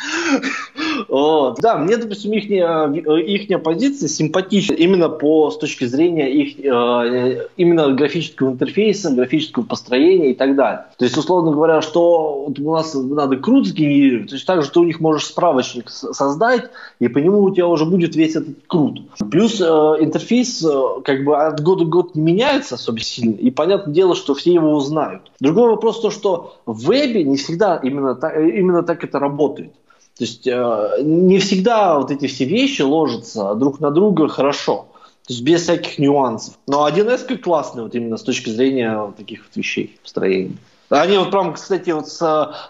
[1.09, 1.59] Вот.
[1.61, 7.93] Да, мне, допустим, их, их позиция симпатична именно по с точки зрения их э, именно
[7.93, 10.87] графического интерфейса, графического построения и так далее.
[10.99, 14.81] То есть, условно говоря, что у нас надо круто генерировать, то есть так же ты
[14.81, 19.03] у них можешь справочник создать, и по нему у тебя уже будет весь этот крут.
[19.31, 23.51] Плюс э, интерфейс э, как бы от года к году не меняется особо сильно, и
[23.51, 25.31] понятное дело, что все его узнают.
[25.41, 29.73] Другой вопрос то, что в вебе не всегда именно так, именно так это работает.
[30.17, 34.87] То есть э, не всегда вот эти все вещи ложатся друг на друга хорошо.
[35.27, 36.55] То есть без всяких нюансов.
[36.67, 40.57] Но 1С классный вот именно с точки зрения вот таких вот вещей, построения.
[41.01, 42.21] Они вот прям, кстати, вот с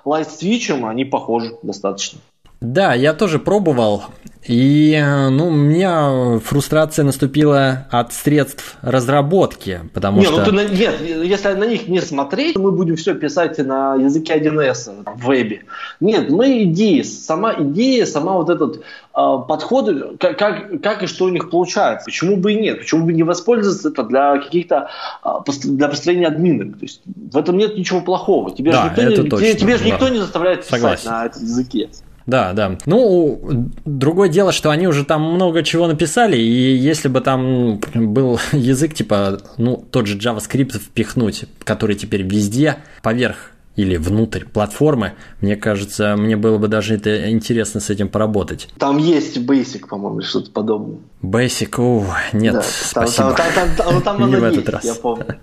[0.05, 2.21] Light Switch они похожи достаточно.
[2.63, 4.05] Да, я тоже пробовал.
[4.45, 10.39] И, ну, у меня фрустрация наступила от средств разработки, потому не, что...
[10.39, 14.37] Ну, ты на, нет, если на них не смотреть, мы будем все писать на языке
[14.37, 15.65] 1С в вебе.
[16.01, 18.81] Нет, мы идеи, сама идея, сама вот этот э,
[19.15, 22.07] подход, как, как, как и что у них получается.
[22.07, 22.81] Почему бы и нет?
[22.81, 24.89] Почему бы не воспользоваться это для каких-то,
[25.25, 25.29] э,
[25.65, 26.79] для построения админок?
[26.79, 28.51] То есть в этом нет ничего плохого.
[28.53, 29.79] Тебе да, же никто, не, точно, тебе, тебе да.
[29.79, 31.11] же никто не заставляет писать Согласен.
[31.11, 31.89] на этом языке.
[32.27, 32.79] Да, да.
[32.87, 38.39] Ну, другое дело, что они уже там много чего написали, и если бы там был
[38.53, 45.57] язык типа, ну, тот же JavaScript впихнуть, который теперь везде, поверх или внутрь платформы, мне
[45.57, 48.69] кажется, мне было бы даже это интересно с этим поработать.
[48.79, 50.99] Там есть Basic, по-моему, что-то подобное.
[51.23, 53.33] Basic, о, нет, да, спасибо.
[53.33, 54.85] Там, там, там, там, там Не в этот есть, раз.
[54.85, 55.39] Я помню.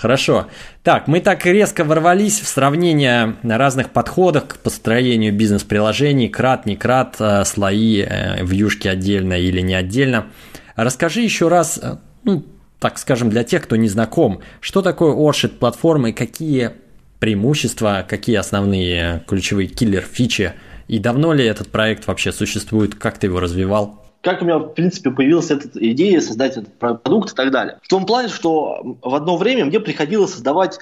[0.00, 0.46] Хорошо.
[0.82, 7.16] Так, мы так резко ворвались в сравнение разных подходов к построению бизнес-приложений, крат, не крат,
[7.18, 10.28] э, слои, э, вьюшки отдельно или не отдельно.
[10.74, 12.46] Расскажи еще раз, э, ну,
[12.78, 16.70] так скажем, для тех, кто не знаком, что такое Orchid платформа и какие
[17.18, 20.54] преимущества, какие основные ключевые киллер-фичи,
[20.88, 24.09] и давно ли этот проект вообще существует, как ты его развивал?
[24.20, 27.78] Как у меня, в принципе, появилась эта идея создать этот продукт и так далее.
[27.82, 30.78] В том плане, что в одно время мне приходилось создавать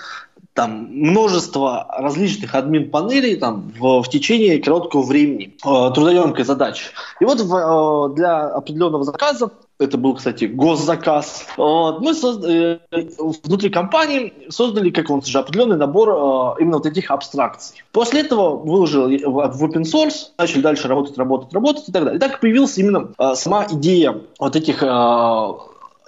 [0.54, 6.86] там множество различных админ-панелей там, в, в течение короткого времени, э, трудоемкой задачи.
[7.20, 11.46] И вот в, э, для определенного заказа это был, кстати, госзаказ.
[11.56, 12.00] Вот.
[12.00, 13.08] Мы создали, э,
[13.44, 17.82] внутри компании создали, как он же, определенный набор э, именно вот этих абстракций.
[17.92, 22.16] После этого выложил в open source, начали дальше работать, работать, работать и так далее.
[22.16, 24.82] И так появилась именно э, сама идея вот этих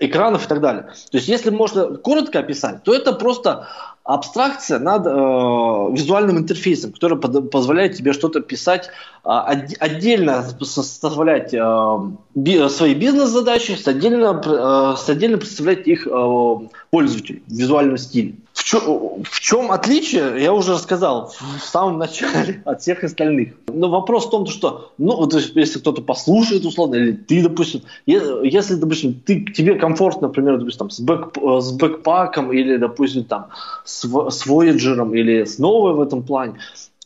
[0.00, 0.82] экранов и так далее.
[1.10, 3.68] То есть, если можно коротко описать, то это просто
[4.02, 8.88] абстракция над э, визуальным интерфейсом, который под, позволяет тебе что-то писать
[9.24, 11.98] э, отдельно, составлять э,
[12.40, 16.56] би, свои бизнес-задачи, с отдельно, э, с отдельно представлять их э,
[16.90, 18.34] пользователю в визуальном стиле.
[18.52, 23.54] В чем, в чем отличие, я уже рассказал в самом начале от всех остальных.
[23.68, 28.74] Но вопрос в том, что, ну, вот если кто-то послушает условно, или ты, допустим, если,
[28.74, 33.46] допустим, ты, тебе комфортно, например, допустим, там, с, бэк, с бэкпаком или, допустим, там,
[33.84, 36.58] с, с Voyager или с новой в этом плане,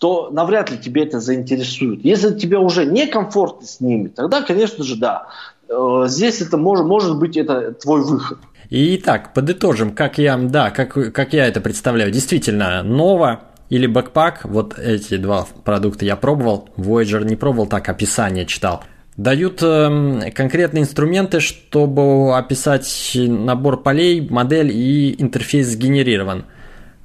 [0.05, 2.05] то навряд ли тебе это заинтересует.
[2.05, 5.29] Если тебе уже некомфортно с ними, тогда, конечно же, да.
[5.67, 8.37] Э, здесь это может, может быть это твой выход.
[8.69, 12.11] Итак, подытожим, как я, да, как, как я это представляю.
[12.11, 13.39] Действительно, Nova
[13.71, 18.85] или Backpack, вот эти два продукта я пробовал, Voyager не пробовал, так описание читал.
[19.17, 26.45] Дают э, конкретные инструменты, чтобы описать набор полей, модель и интерфейс сгенерирован.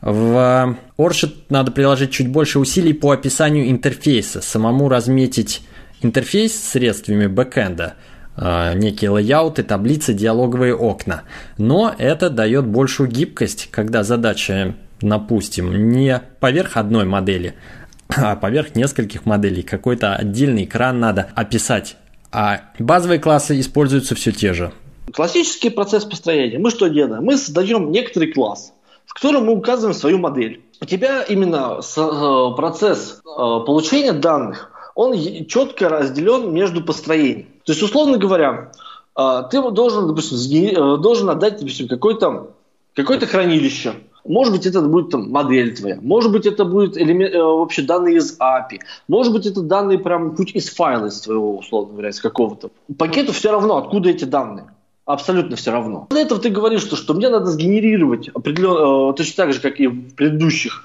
[0.02, 5.62] В Orchid надо приложить чуть больше усилий по описанию интерфейса, самому разметить
[6.02, 7.96] интерфейс средствами бэкэнда–
[8.42, 11.24] Э, некие лейауты, таблицы, диалоговые окна.
[11.58, 17.56] Но это дает большую гибкость, когда задача, допустим, не поверх одной модели,
[18.16, 19.62] а поверх нескольких моделей.
[19.62, 21.98] Какой-то отдельный экран надо описать.
[22.32, 24.72] А базовые классы используются все те же.
[25.12, 26.60] Классический процесс построения.
[26.60, 27.24] Мы что делаем?
[27.24, 28.72] Мы создаем некоторый класс,
[29.10, 30.63] в котором мы указываем свою модель.
[30.82, 33.30] У тебя именно э, процесс э,
[33.65, 35.13] получения данных, он
[35.45, 37.48] четко разделен между построением.
[37.65, 38.72] То есть, условно говоря,
[39.15, 42.52] а, ты должен, допустим, э, должен отдать, допустим, какое-то
[42.93, 43.93] какое хранилище.
[44.26, 48.17] Может быть, это будет там, модель твоя, может быть, это будет элемент, э, вообще данные
[48.17, 52.22] из API, может быть, это данные прям путь из файла из твоего, условно говоря, из
[52.22, 52.69] какого-то.
[52.98, 54.67] Пакету все равно, откуда эти данные.
[55.10, 56.06] Абсолютно все равно.
[56.12, 59.80] Для этого ты говоришь, что, что мне надо сгенерировать определенно, э, точно так же, как
[59.80, 60.84] и в предыдущих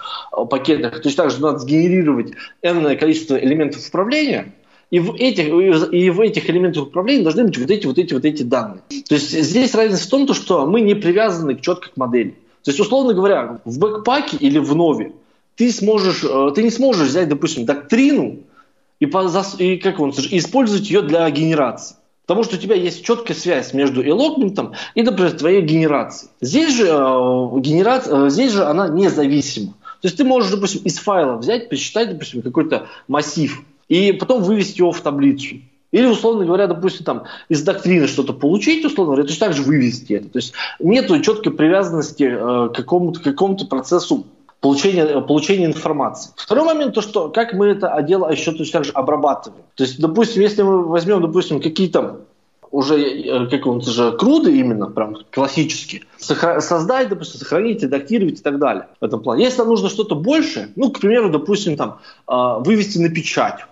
[0.48, 2.32] пакетах, точно так же надо сгенерировать
[2.62, 4.54] энное количество элементов управления,
[4.90, 5.48] и в этих,
[5.92, 8.80] и в этих элементах управления должны быть вот эти, вот эти, вот эти данные.
[9.06, 12.30] То есть здесь разница в том, что мы не привязаны четко к модели.
[12.62, 15.12] То есть, условно говоря, в бэкпаке или в нове
[15.56, 18.38] ты, сможешь, э, ты не сможешь взять, допустим, доктрину
[19.00, 21.96] и, по, и как он, использовать ее для генерации.
[22.26, 26.30] Потому что у тебя есть четкая связь между элогментом и, например, твоей генерацией.
[26.40, 29.74] Здесь же, э, генерация, э, здесь же она независима.
[30.00, 34.78] То есть ты можешь, допустим, из файла взять, посчитать, допустим, какой-то массив, и потом вывести
[34.78, 35.56] его в таблицу.
[35.92, 40.14] Или, условно говоря, допустим, там, из доктрины что-то получить, условно говоря, точно так же вывести
[40.14, 40.28] это.
[40.28, 44.26] То есть нет четкой привязанности э, к какому-то какому процессу
[44.64, 46.32] получения, получения информации.
[46.36, 49.62] Второй момент, то что как мы это дело еще точно так же обрабатываем.
[49.74, 52.20] То есть, допустим, если мы возьмем, допустим, какие-то
[52.70, 58.58] уже э, как он же круды именно, прям классические, создать, допустим, сохранить, редактировать и так
[58.58, 59.44] далее в этом плане.
[59.44, 62.32] Если нам нужно что-то больше, ну, к примеру, допустим, там, э,
[62.64, 63.66] вывести на печать,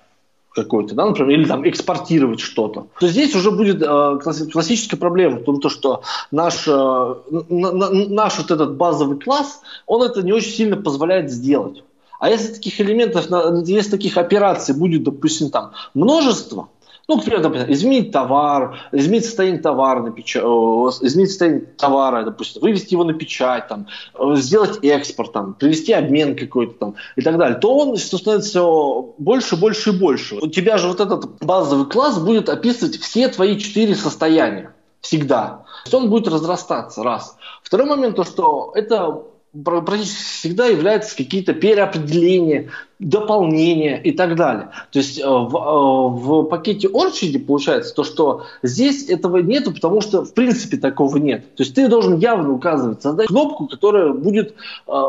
[0.55, 4.19] какой-то, да, например, или там экспортировать что-то, то здесь уже будет э,
[4.53, 10.23] классическая проблема в том, то, что наш, э, наш вот этот базовый класс, он это
[10.23, 11.83] не очень сильно позволяет сделать.
[12.19, 13.27] А если таких элементов,
[13.67, 16.69] если таких операций будет, допустим, там множество,
[17.13, 20.35] Ну, к примеру, например, изменить товар, изменить состояние товара, на печ...
[20.35, 23.87] изменить состояние товара, допустим, вывести его на печать, там,
[24.37, 28.63] сделать экспорт, там, привести обмен какой-то там и так далее, то он становится
[29.19, 30.37] больше, больше и больше.
[30.37, 35.65] У тебя же вот этот базовый класс будет описывать все твои четыре состояния всегда.
[35.85, 37.37] То есть он будет разрастаться, раз.
[37.63, 39.23] Второй момент, то, что это
[39.53, 44.71] практически всегда являются какие-то переопределения, дополнения и так далее.
[44.91, 50.01] То есть э, в, э, в пакете Orchid получается то, что здесь этого нету, потому
[50.01, 51.55] что в принципе такого нет.
[51.57, 54.55] То есть ты должен явно указывать, создать кнопку, которая будет э,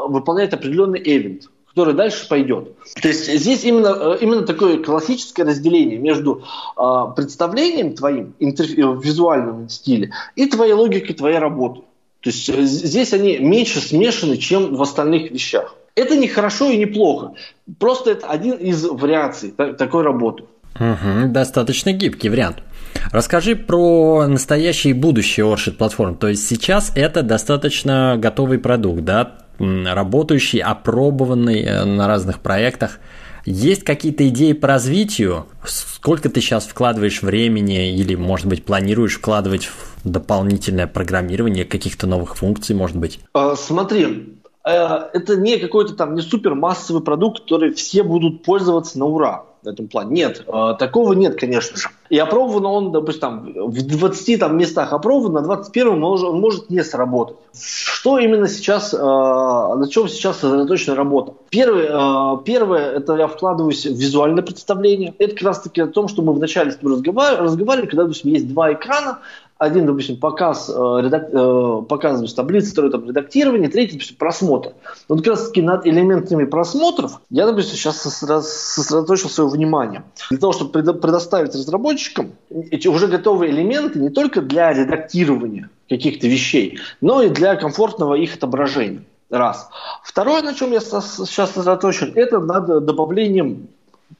[0.07, 2.77] выполнять определенный эвент который дальше пойдет.
[3.01, 6.43] То есть здесь именно, именно такое классическое разделение между
[6.77, 6.81] э,
[7.15, 11.81] представлением твоим в визуальном стиле и твоей логикой твоей работы.
[12.23, 15.75] То есть э, здесь они меньше смешаны, чем в остальных вещах.
[15.95, 17.33] Это не хорошо и не плохо.
[17.79, 20.45] Просто это один из вариаций такой работы.
[20.79, 22.63] Угу, достаточно гибкий вариант.
[23.11, 26.15] Расскажи про настоящее и будущее Orchid платформ.
[26.15, 32.99] То есть сейчас это достаточно готовый продукт, да, работающий, опробованный э, на разных проектах.
[33.45, 35.47] Есть какие-то идеи по развитию?
[35.65, 42.37] Сколько ты сейчас вкладываешь времени или, может быть, планируешь вкладывать в дополнительное программирование каких-то новых
[42.37, 43.19] функций, может быть?
[43.33, 44.37] А, смотри,
[44.71, 49.67] это не какой-то там не супер массовый продукт, который все будут пользоваться на ура в
[49.67, 50.11] этом плане.
[50.11, 51.87] Нет, э, такого нет, конечно же.
[52.09, 56.69] И опробован он, допустим, там, в 20 там, местах опробован, на 21 он, он может
[56.69, 57.37] не сработать.
[57.53, 61.33] Что именно сейчас, э, на чем сейчас сосредоточена работа?
[61.49, 65.13] Первое, первое, это я вкладываюсь в визуальное представление.
[65.17, 68.31] Это как раз таки о том, что мы вначале с тобой разговаривали, разговаривали когда, допустим,
[68.31, 69.19] есть два экрана,
[69.57, 74.73] один, допустим, показ, э, редак, э, показываешь таблицы, второй там редактирование, третий, допустим, просмотр.
[75.07, 80.03] Вот как раз таки над элементами просмотров я, допустим, сейчас сосредоточил свое внимание.
[80.29, 86.79] Для того, чтобы предоставить разработчикам эти уже готовые элементы не только для редактирования каких-то вещей,
[87.01, 89.03] но и для комфортного их отображения.
[89.29, 89.69] Раз.
[90.03, 93.67] Второе, на чем я сейчас сосредоточен, это над добавлением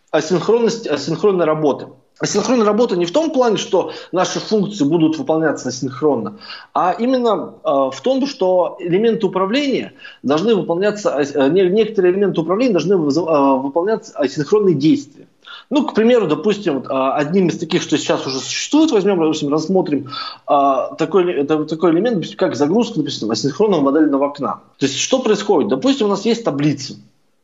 [0.10, 1.88] асинхронности, асинхронной работы.
[2.20, 6.38] Асинхронная работа не в том плане, что наши функции будут выполняться асинхронно,
[6.74, 12.94] а именно э, в том, что элементы управления должны выполняться, э, некоторые элементы управления должны
[12.94, 15.28] э, выполняться асинхронные действия.
[15.72, 20.10] Ну, к примеру, допустим, одним из таких, что сейчас уже существует, возьмем, допустим, рассмотрим
[20.46, 24.62] такой, такой элемент, как загрузка, допустим, асинхронного модельного окна.
[24.78, 25.70] То есть, что происходит?
[25.70, 26.96] Допустим, у нас есть таблица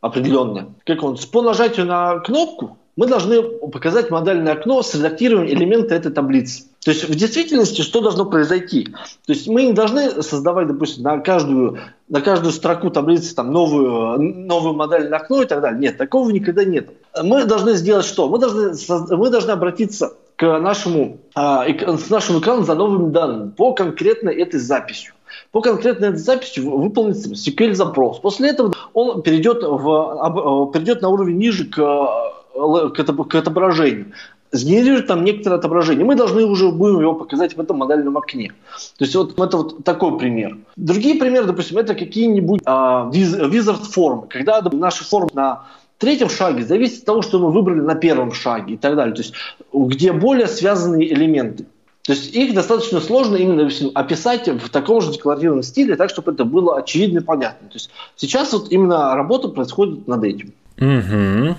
[0.01, 0.67] определенная.
[0.85, 6.11] Как он, по нажатию на кнопку мы должны показать модельное окно с редактированием элемента этой
[6.11, 6.63] таблицы.
[6.83, 8.85] То есть в действительности что должно произойти?
[9.25, 11.77] То есть мы не должны создавать, допустим, на каждую,
[12.07, 15.79] на каждую строку таблицы там, новую, новую модельное окно и так далее.
[15.79, 16.89] Нет, такого никогда нет.
[17.21, 18.29] Мы должны сделать что?
[18.29, 18.73] Мы должны,
[19.15, 24.59] мы должны обратиться к нашему, а, с нашим экраном за новыми данными по конкретной этой
[24.59, 25.13] записью.
[25.51, 28.19] По конкретной этой записи выполнить SQL-запрос.
[28.19, 34.13] После этого он перейдет, в, перейдет на уровень ниже к к отображению
[34.51, 36.05] сгенерирует там некоторое отображение.
[36.05, 38.51] Мы должны уже будем его показать в этом модельном окне.
[38.97, 40.57] То есть вот это вот такой пример.
[40.75, 45.65] Другие примеры, допустим, это какие-нибудь а, wizard формы, когда наши формы на
[45.97, 49.13] третьем шаге зависит от того, что мы выбрали на первом шаге и так далее.
[49.13, 49.33] То есть
[49.73, 51.65] где более связанные элементы.
[52.03, 56.43] То есть их достаточно сложно именно описать в таком же декларативном стиле, так, чтобы это
[56.43, 57.67] было очевидно и понятно.
[57.67, 60.53] То есть сейчас вот именно работа происходит над этим.
[60.77, 61.55] Угу.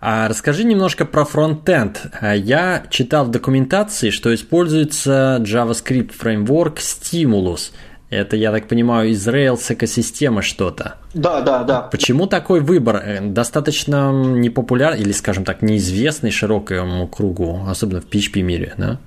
[0.00, 2.06] А расскажи немножко про фронтенд.
[2.20, 7.72] А я читал в документации, что используется JavaScript фреймворк Stimulus.
[8.08, 10.94] Это, я так понимаю, из Rails экосистемы что-то.
[11.12, 11.80] Да, да, да.
[11.80, 13.02] Почему такой выбор?
[13.04, 19.00] Э, достаточно непопулярный или, скажем так, неизвестный широкому кругу, особенно в PHP мире, да?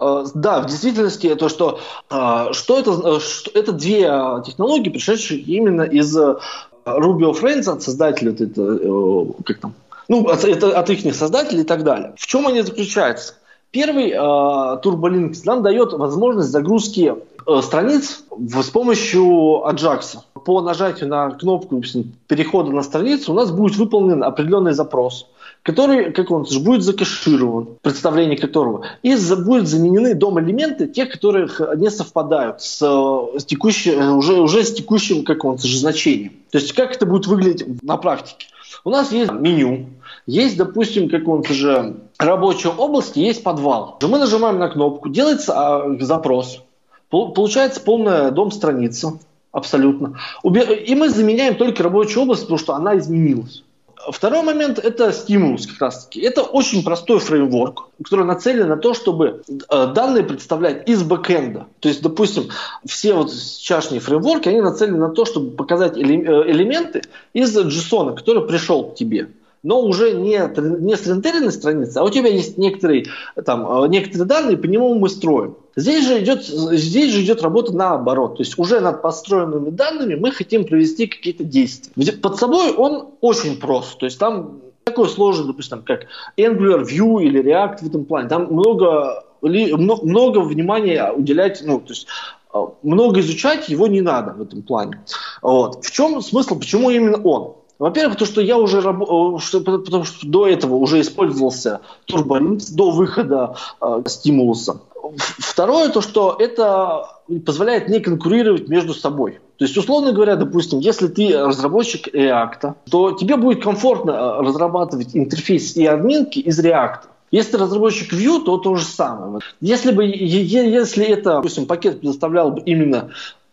[0.00, 4.02] Э, да, в действительности то, что, э, что это, что это две
[4.46, 6.52] технологии, пришедшие именно из Ruby
[6.86, 9.74] of Rails, от создателя, это, как там,
[10.08, 12.14] ну, это от их создателей и так далее.
[12.16, 13.34] В чем они заключаются?
[13.74, 17.12] Первый э, Turbolinks нам дает возможность загрузки
[17.44, 19.24] э, страниц в, с помощью
[19.66, 20.18] Ajax.
[20.44, 21.82] По нажатию на кнопку
[22.28, 25.26] перехода на страницу у нас будет выполнен определенный запрос,
[25.62, 31.90] который, как он будет закэширован, представление которого, и за, будут заменены дом-элементы, те, которые не
[31.90, 36.34] совпадают с, с текущим, уже, уже с текущим, как он, значением.
[36.52, 38.46] То есть как это будет выглядеть на практике?
[38.82, 39.86] У нас есть меню,
[40.26, 43.98] есть, допустим, как он же рабочая область, есть подвал.
[44.02, 46.62] Мы нажимаем на кнопку, делается а, запрос,
[47.10, 49.18] получается полная дом-страница,
[49.52, 50.18] абсолютно.
[50.42, 53.62] И мы заменяем только рабочую область, потому что она изменилась.
[54.10, 56.20] Второй момент– это стимулус как раз-таки.
[56.20, 61.66] Это очень простой фреймворк, который нацелен на то, чтобы э, данные представлять из бэкэнда.
[61.80, 62.50] То есть, допустим,
[62.84, 67.02] все вот сейчасшние фреймворки, они нацелены на то, чтобы показать э, элементы
[67.32, 69.28] из JSON, который пришел к тебе
[69.64, 70.38] но уже не,
[70.80, 73.06] не с рендеренной страницы, а у тебя есть некоторые,
[73.44, 75.56] там, э, некоторые данные, по нему мы строим.
[75.74, 78.36] Здесь же, идет, здесь же идет работа наоборот.
[78.36, 82.12] То есть уже над построенными данными мы хотим провести какие-то действия.
[82.12, 83.98] Под собой он очень прост.
[83.98, 86.02] То есть там такой сложный, допустим, как
[86.36, 88.28] Angular, Vue или React в этом плане.
[88.28, 92.06] Там много, много внимания уделять, ну, то есть
[92.52, 95.02] э, много изучать его не надо в этом плане.
[95.40, 95.82] Вот.
[95.82, 97.54] В чем смысл, почему именно он?
[97.78, 99.02] Во-первых, то, что я уже раб...
[99.02, 104.80] Э, потому что до этого уже использовался турболинт до выхода э, стимулуса.
[105.16, 107.08] Второе, то, что это
[107.44, 109.40] позволяет не конкурировать между собой.
[109.58, 115.10] То есть, условно говоря, допустим, если ты разработчик React, то тебе будет комфортно э, разрабатывать
[115.14, 117.00] интерфейс и админки из React.
[117.30, 119.40] Если разработчик Vue, то то же самое.
[119.60, 123.10] Если бы, если это, допустим, пакет предоставлял бы именно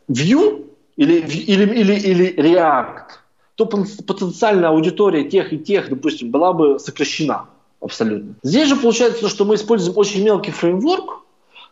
[0.07, 0.65] Vue
[0.97, 3.20] или, или, или, или React,
[3.65, 7.45] то потенциальная аудитория тех и тех, допустим, была бы сокращена
[7.81, 8.35] абсолютно.
[8.43, 11.21] Здесь же получается, что мы используем очень мелкий фреймворк,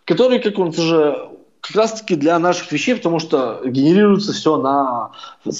[0.06, 1.30] который, как он же
[1.62, 5.12] как раз-таки для наших вещей, потому что генерируется все на,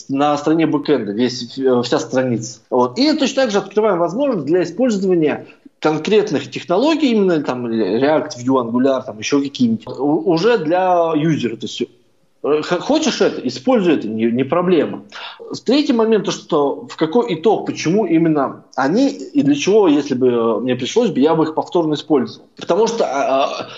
[0.08, 2.62] на стороне бэкэнда, весь, вся страница.
[2.70, 2.98] Вот.
[2.98, 5.48] И точно так же открываем возможность для использования
[5.80, 11.56] конкретных технологий, именно там React, Vue, Angular, там еще какие-нибудь, уже для юзера.
[11.56, 11.84] То есть
[12.42, 15.04] хочешь это, используй это, не, не проблема.
[15.66, 20.28] Третий момент, то, что в какой итог, почему именно они и для чего, если бы
[20.28, 22.48] э, мне пришлось бы, я бы их повторно использовал.
[22.56, 23.70] Потому что а, а,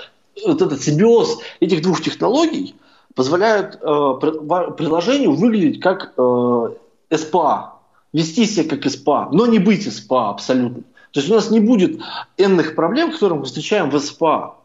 [0.45, 2.76] вот этот симбиоз этих двух технологий
[3.16, 6.70] позволяет э, приложению выглядеть как э,
[7.16, 7.80] СПА,
[8.14, 10.84] вести себя как СПА, но не быть СПА абсолютно.
[11.12, 11.99] То есть у нас не будет
[12.38, 14.55] энных проблем, которые мы встречаем в СПА.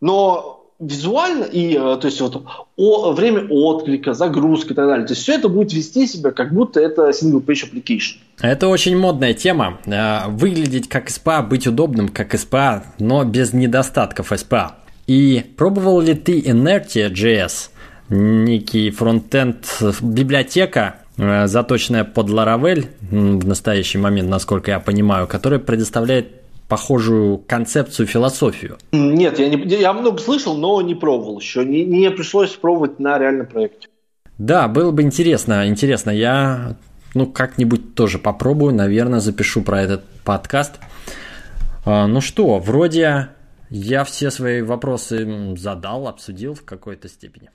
[0.00, 2.42] Но визуально и э, то есть вот
[2.76, 5.06] о, время отклика, загрузка и так далее.
[5.06, 8.16] То есть все это будет вести себя, как будто это single page application.
[8.40, 9.78] Это очень модная тема.
[9.86, 14.72] Э, выглядеть как SPA, быть удобным как SPA, но без недостатков SPA.
[15.06, 17.70] И пробовал ли ты Inertia.js,
[18.08, 19.66] некий фронтенд
[20.00, 26.43] библиотека, э, заточенная под Laravel в настоящий момент, насколько я понимаю, которая предоставляет
[26.74, 28.78] похожую концепцию, философию?
[28.90, 31.64] Нет, я, не, я много слышал, но не пробовал еще.
[31.64, 33.86] Не, не пришлось пробовать на реальном проекте.
[34.38, 35.68] Да, было бы интересно.
[35.68, 36.76] Интересно, я
[37.14, 40.80] ну как-нибудь тоже попробую, наверное, запишу про этот подкаст.
[41.84, 43.28] А, ну что, вроде
[43.70, 47.50] я все свои вопросы задал, обсудил в какой-то степени.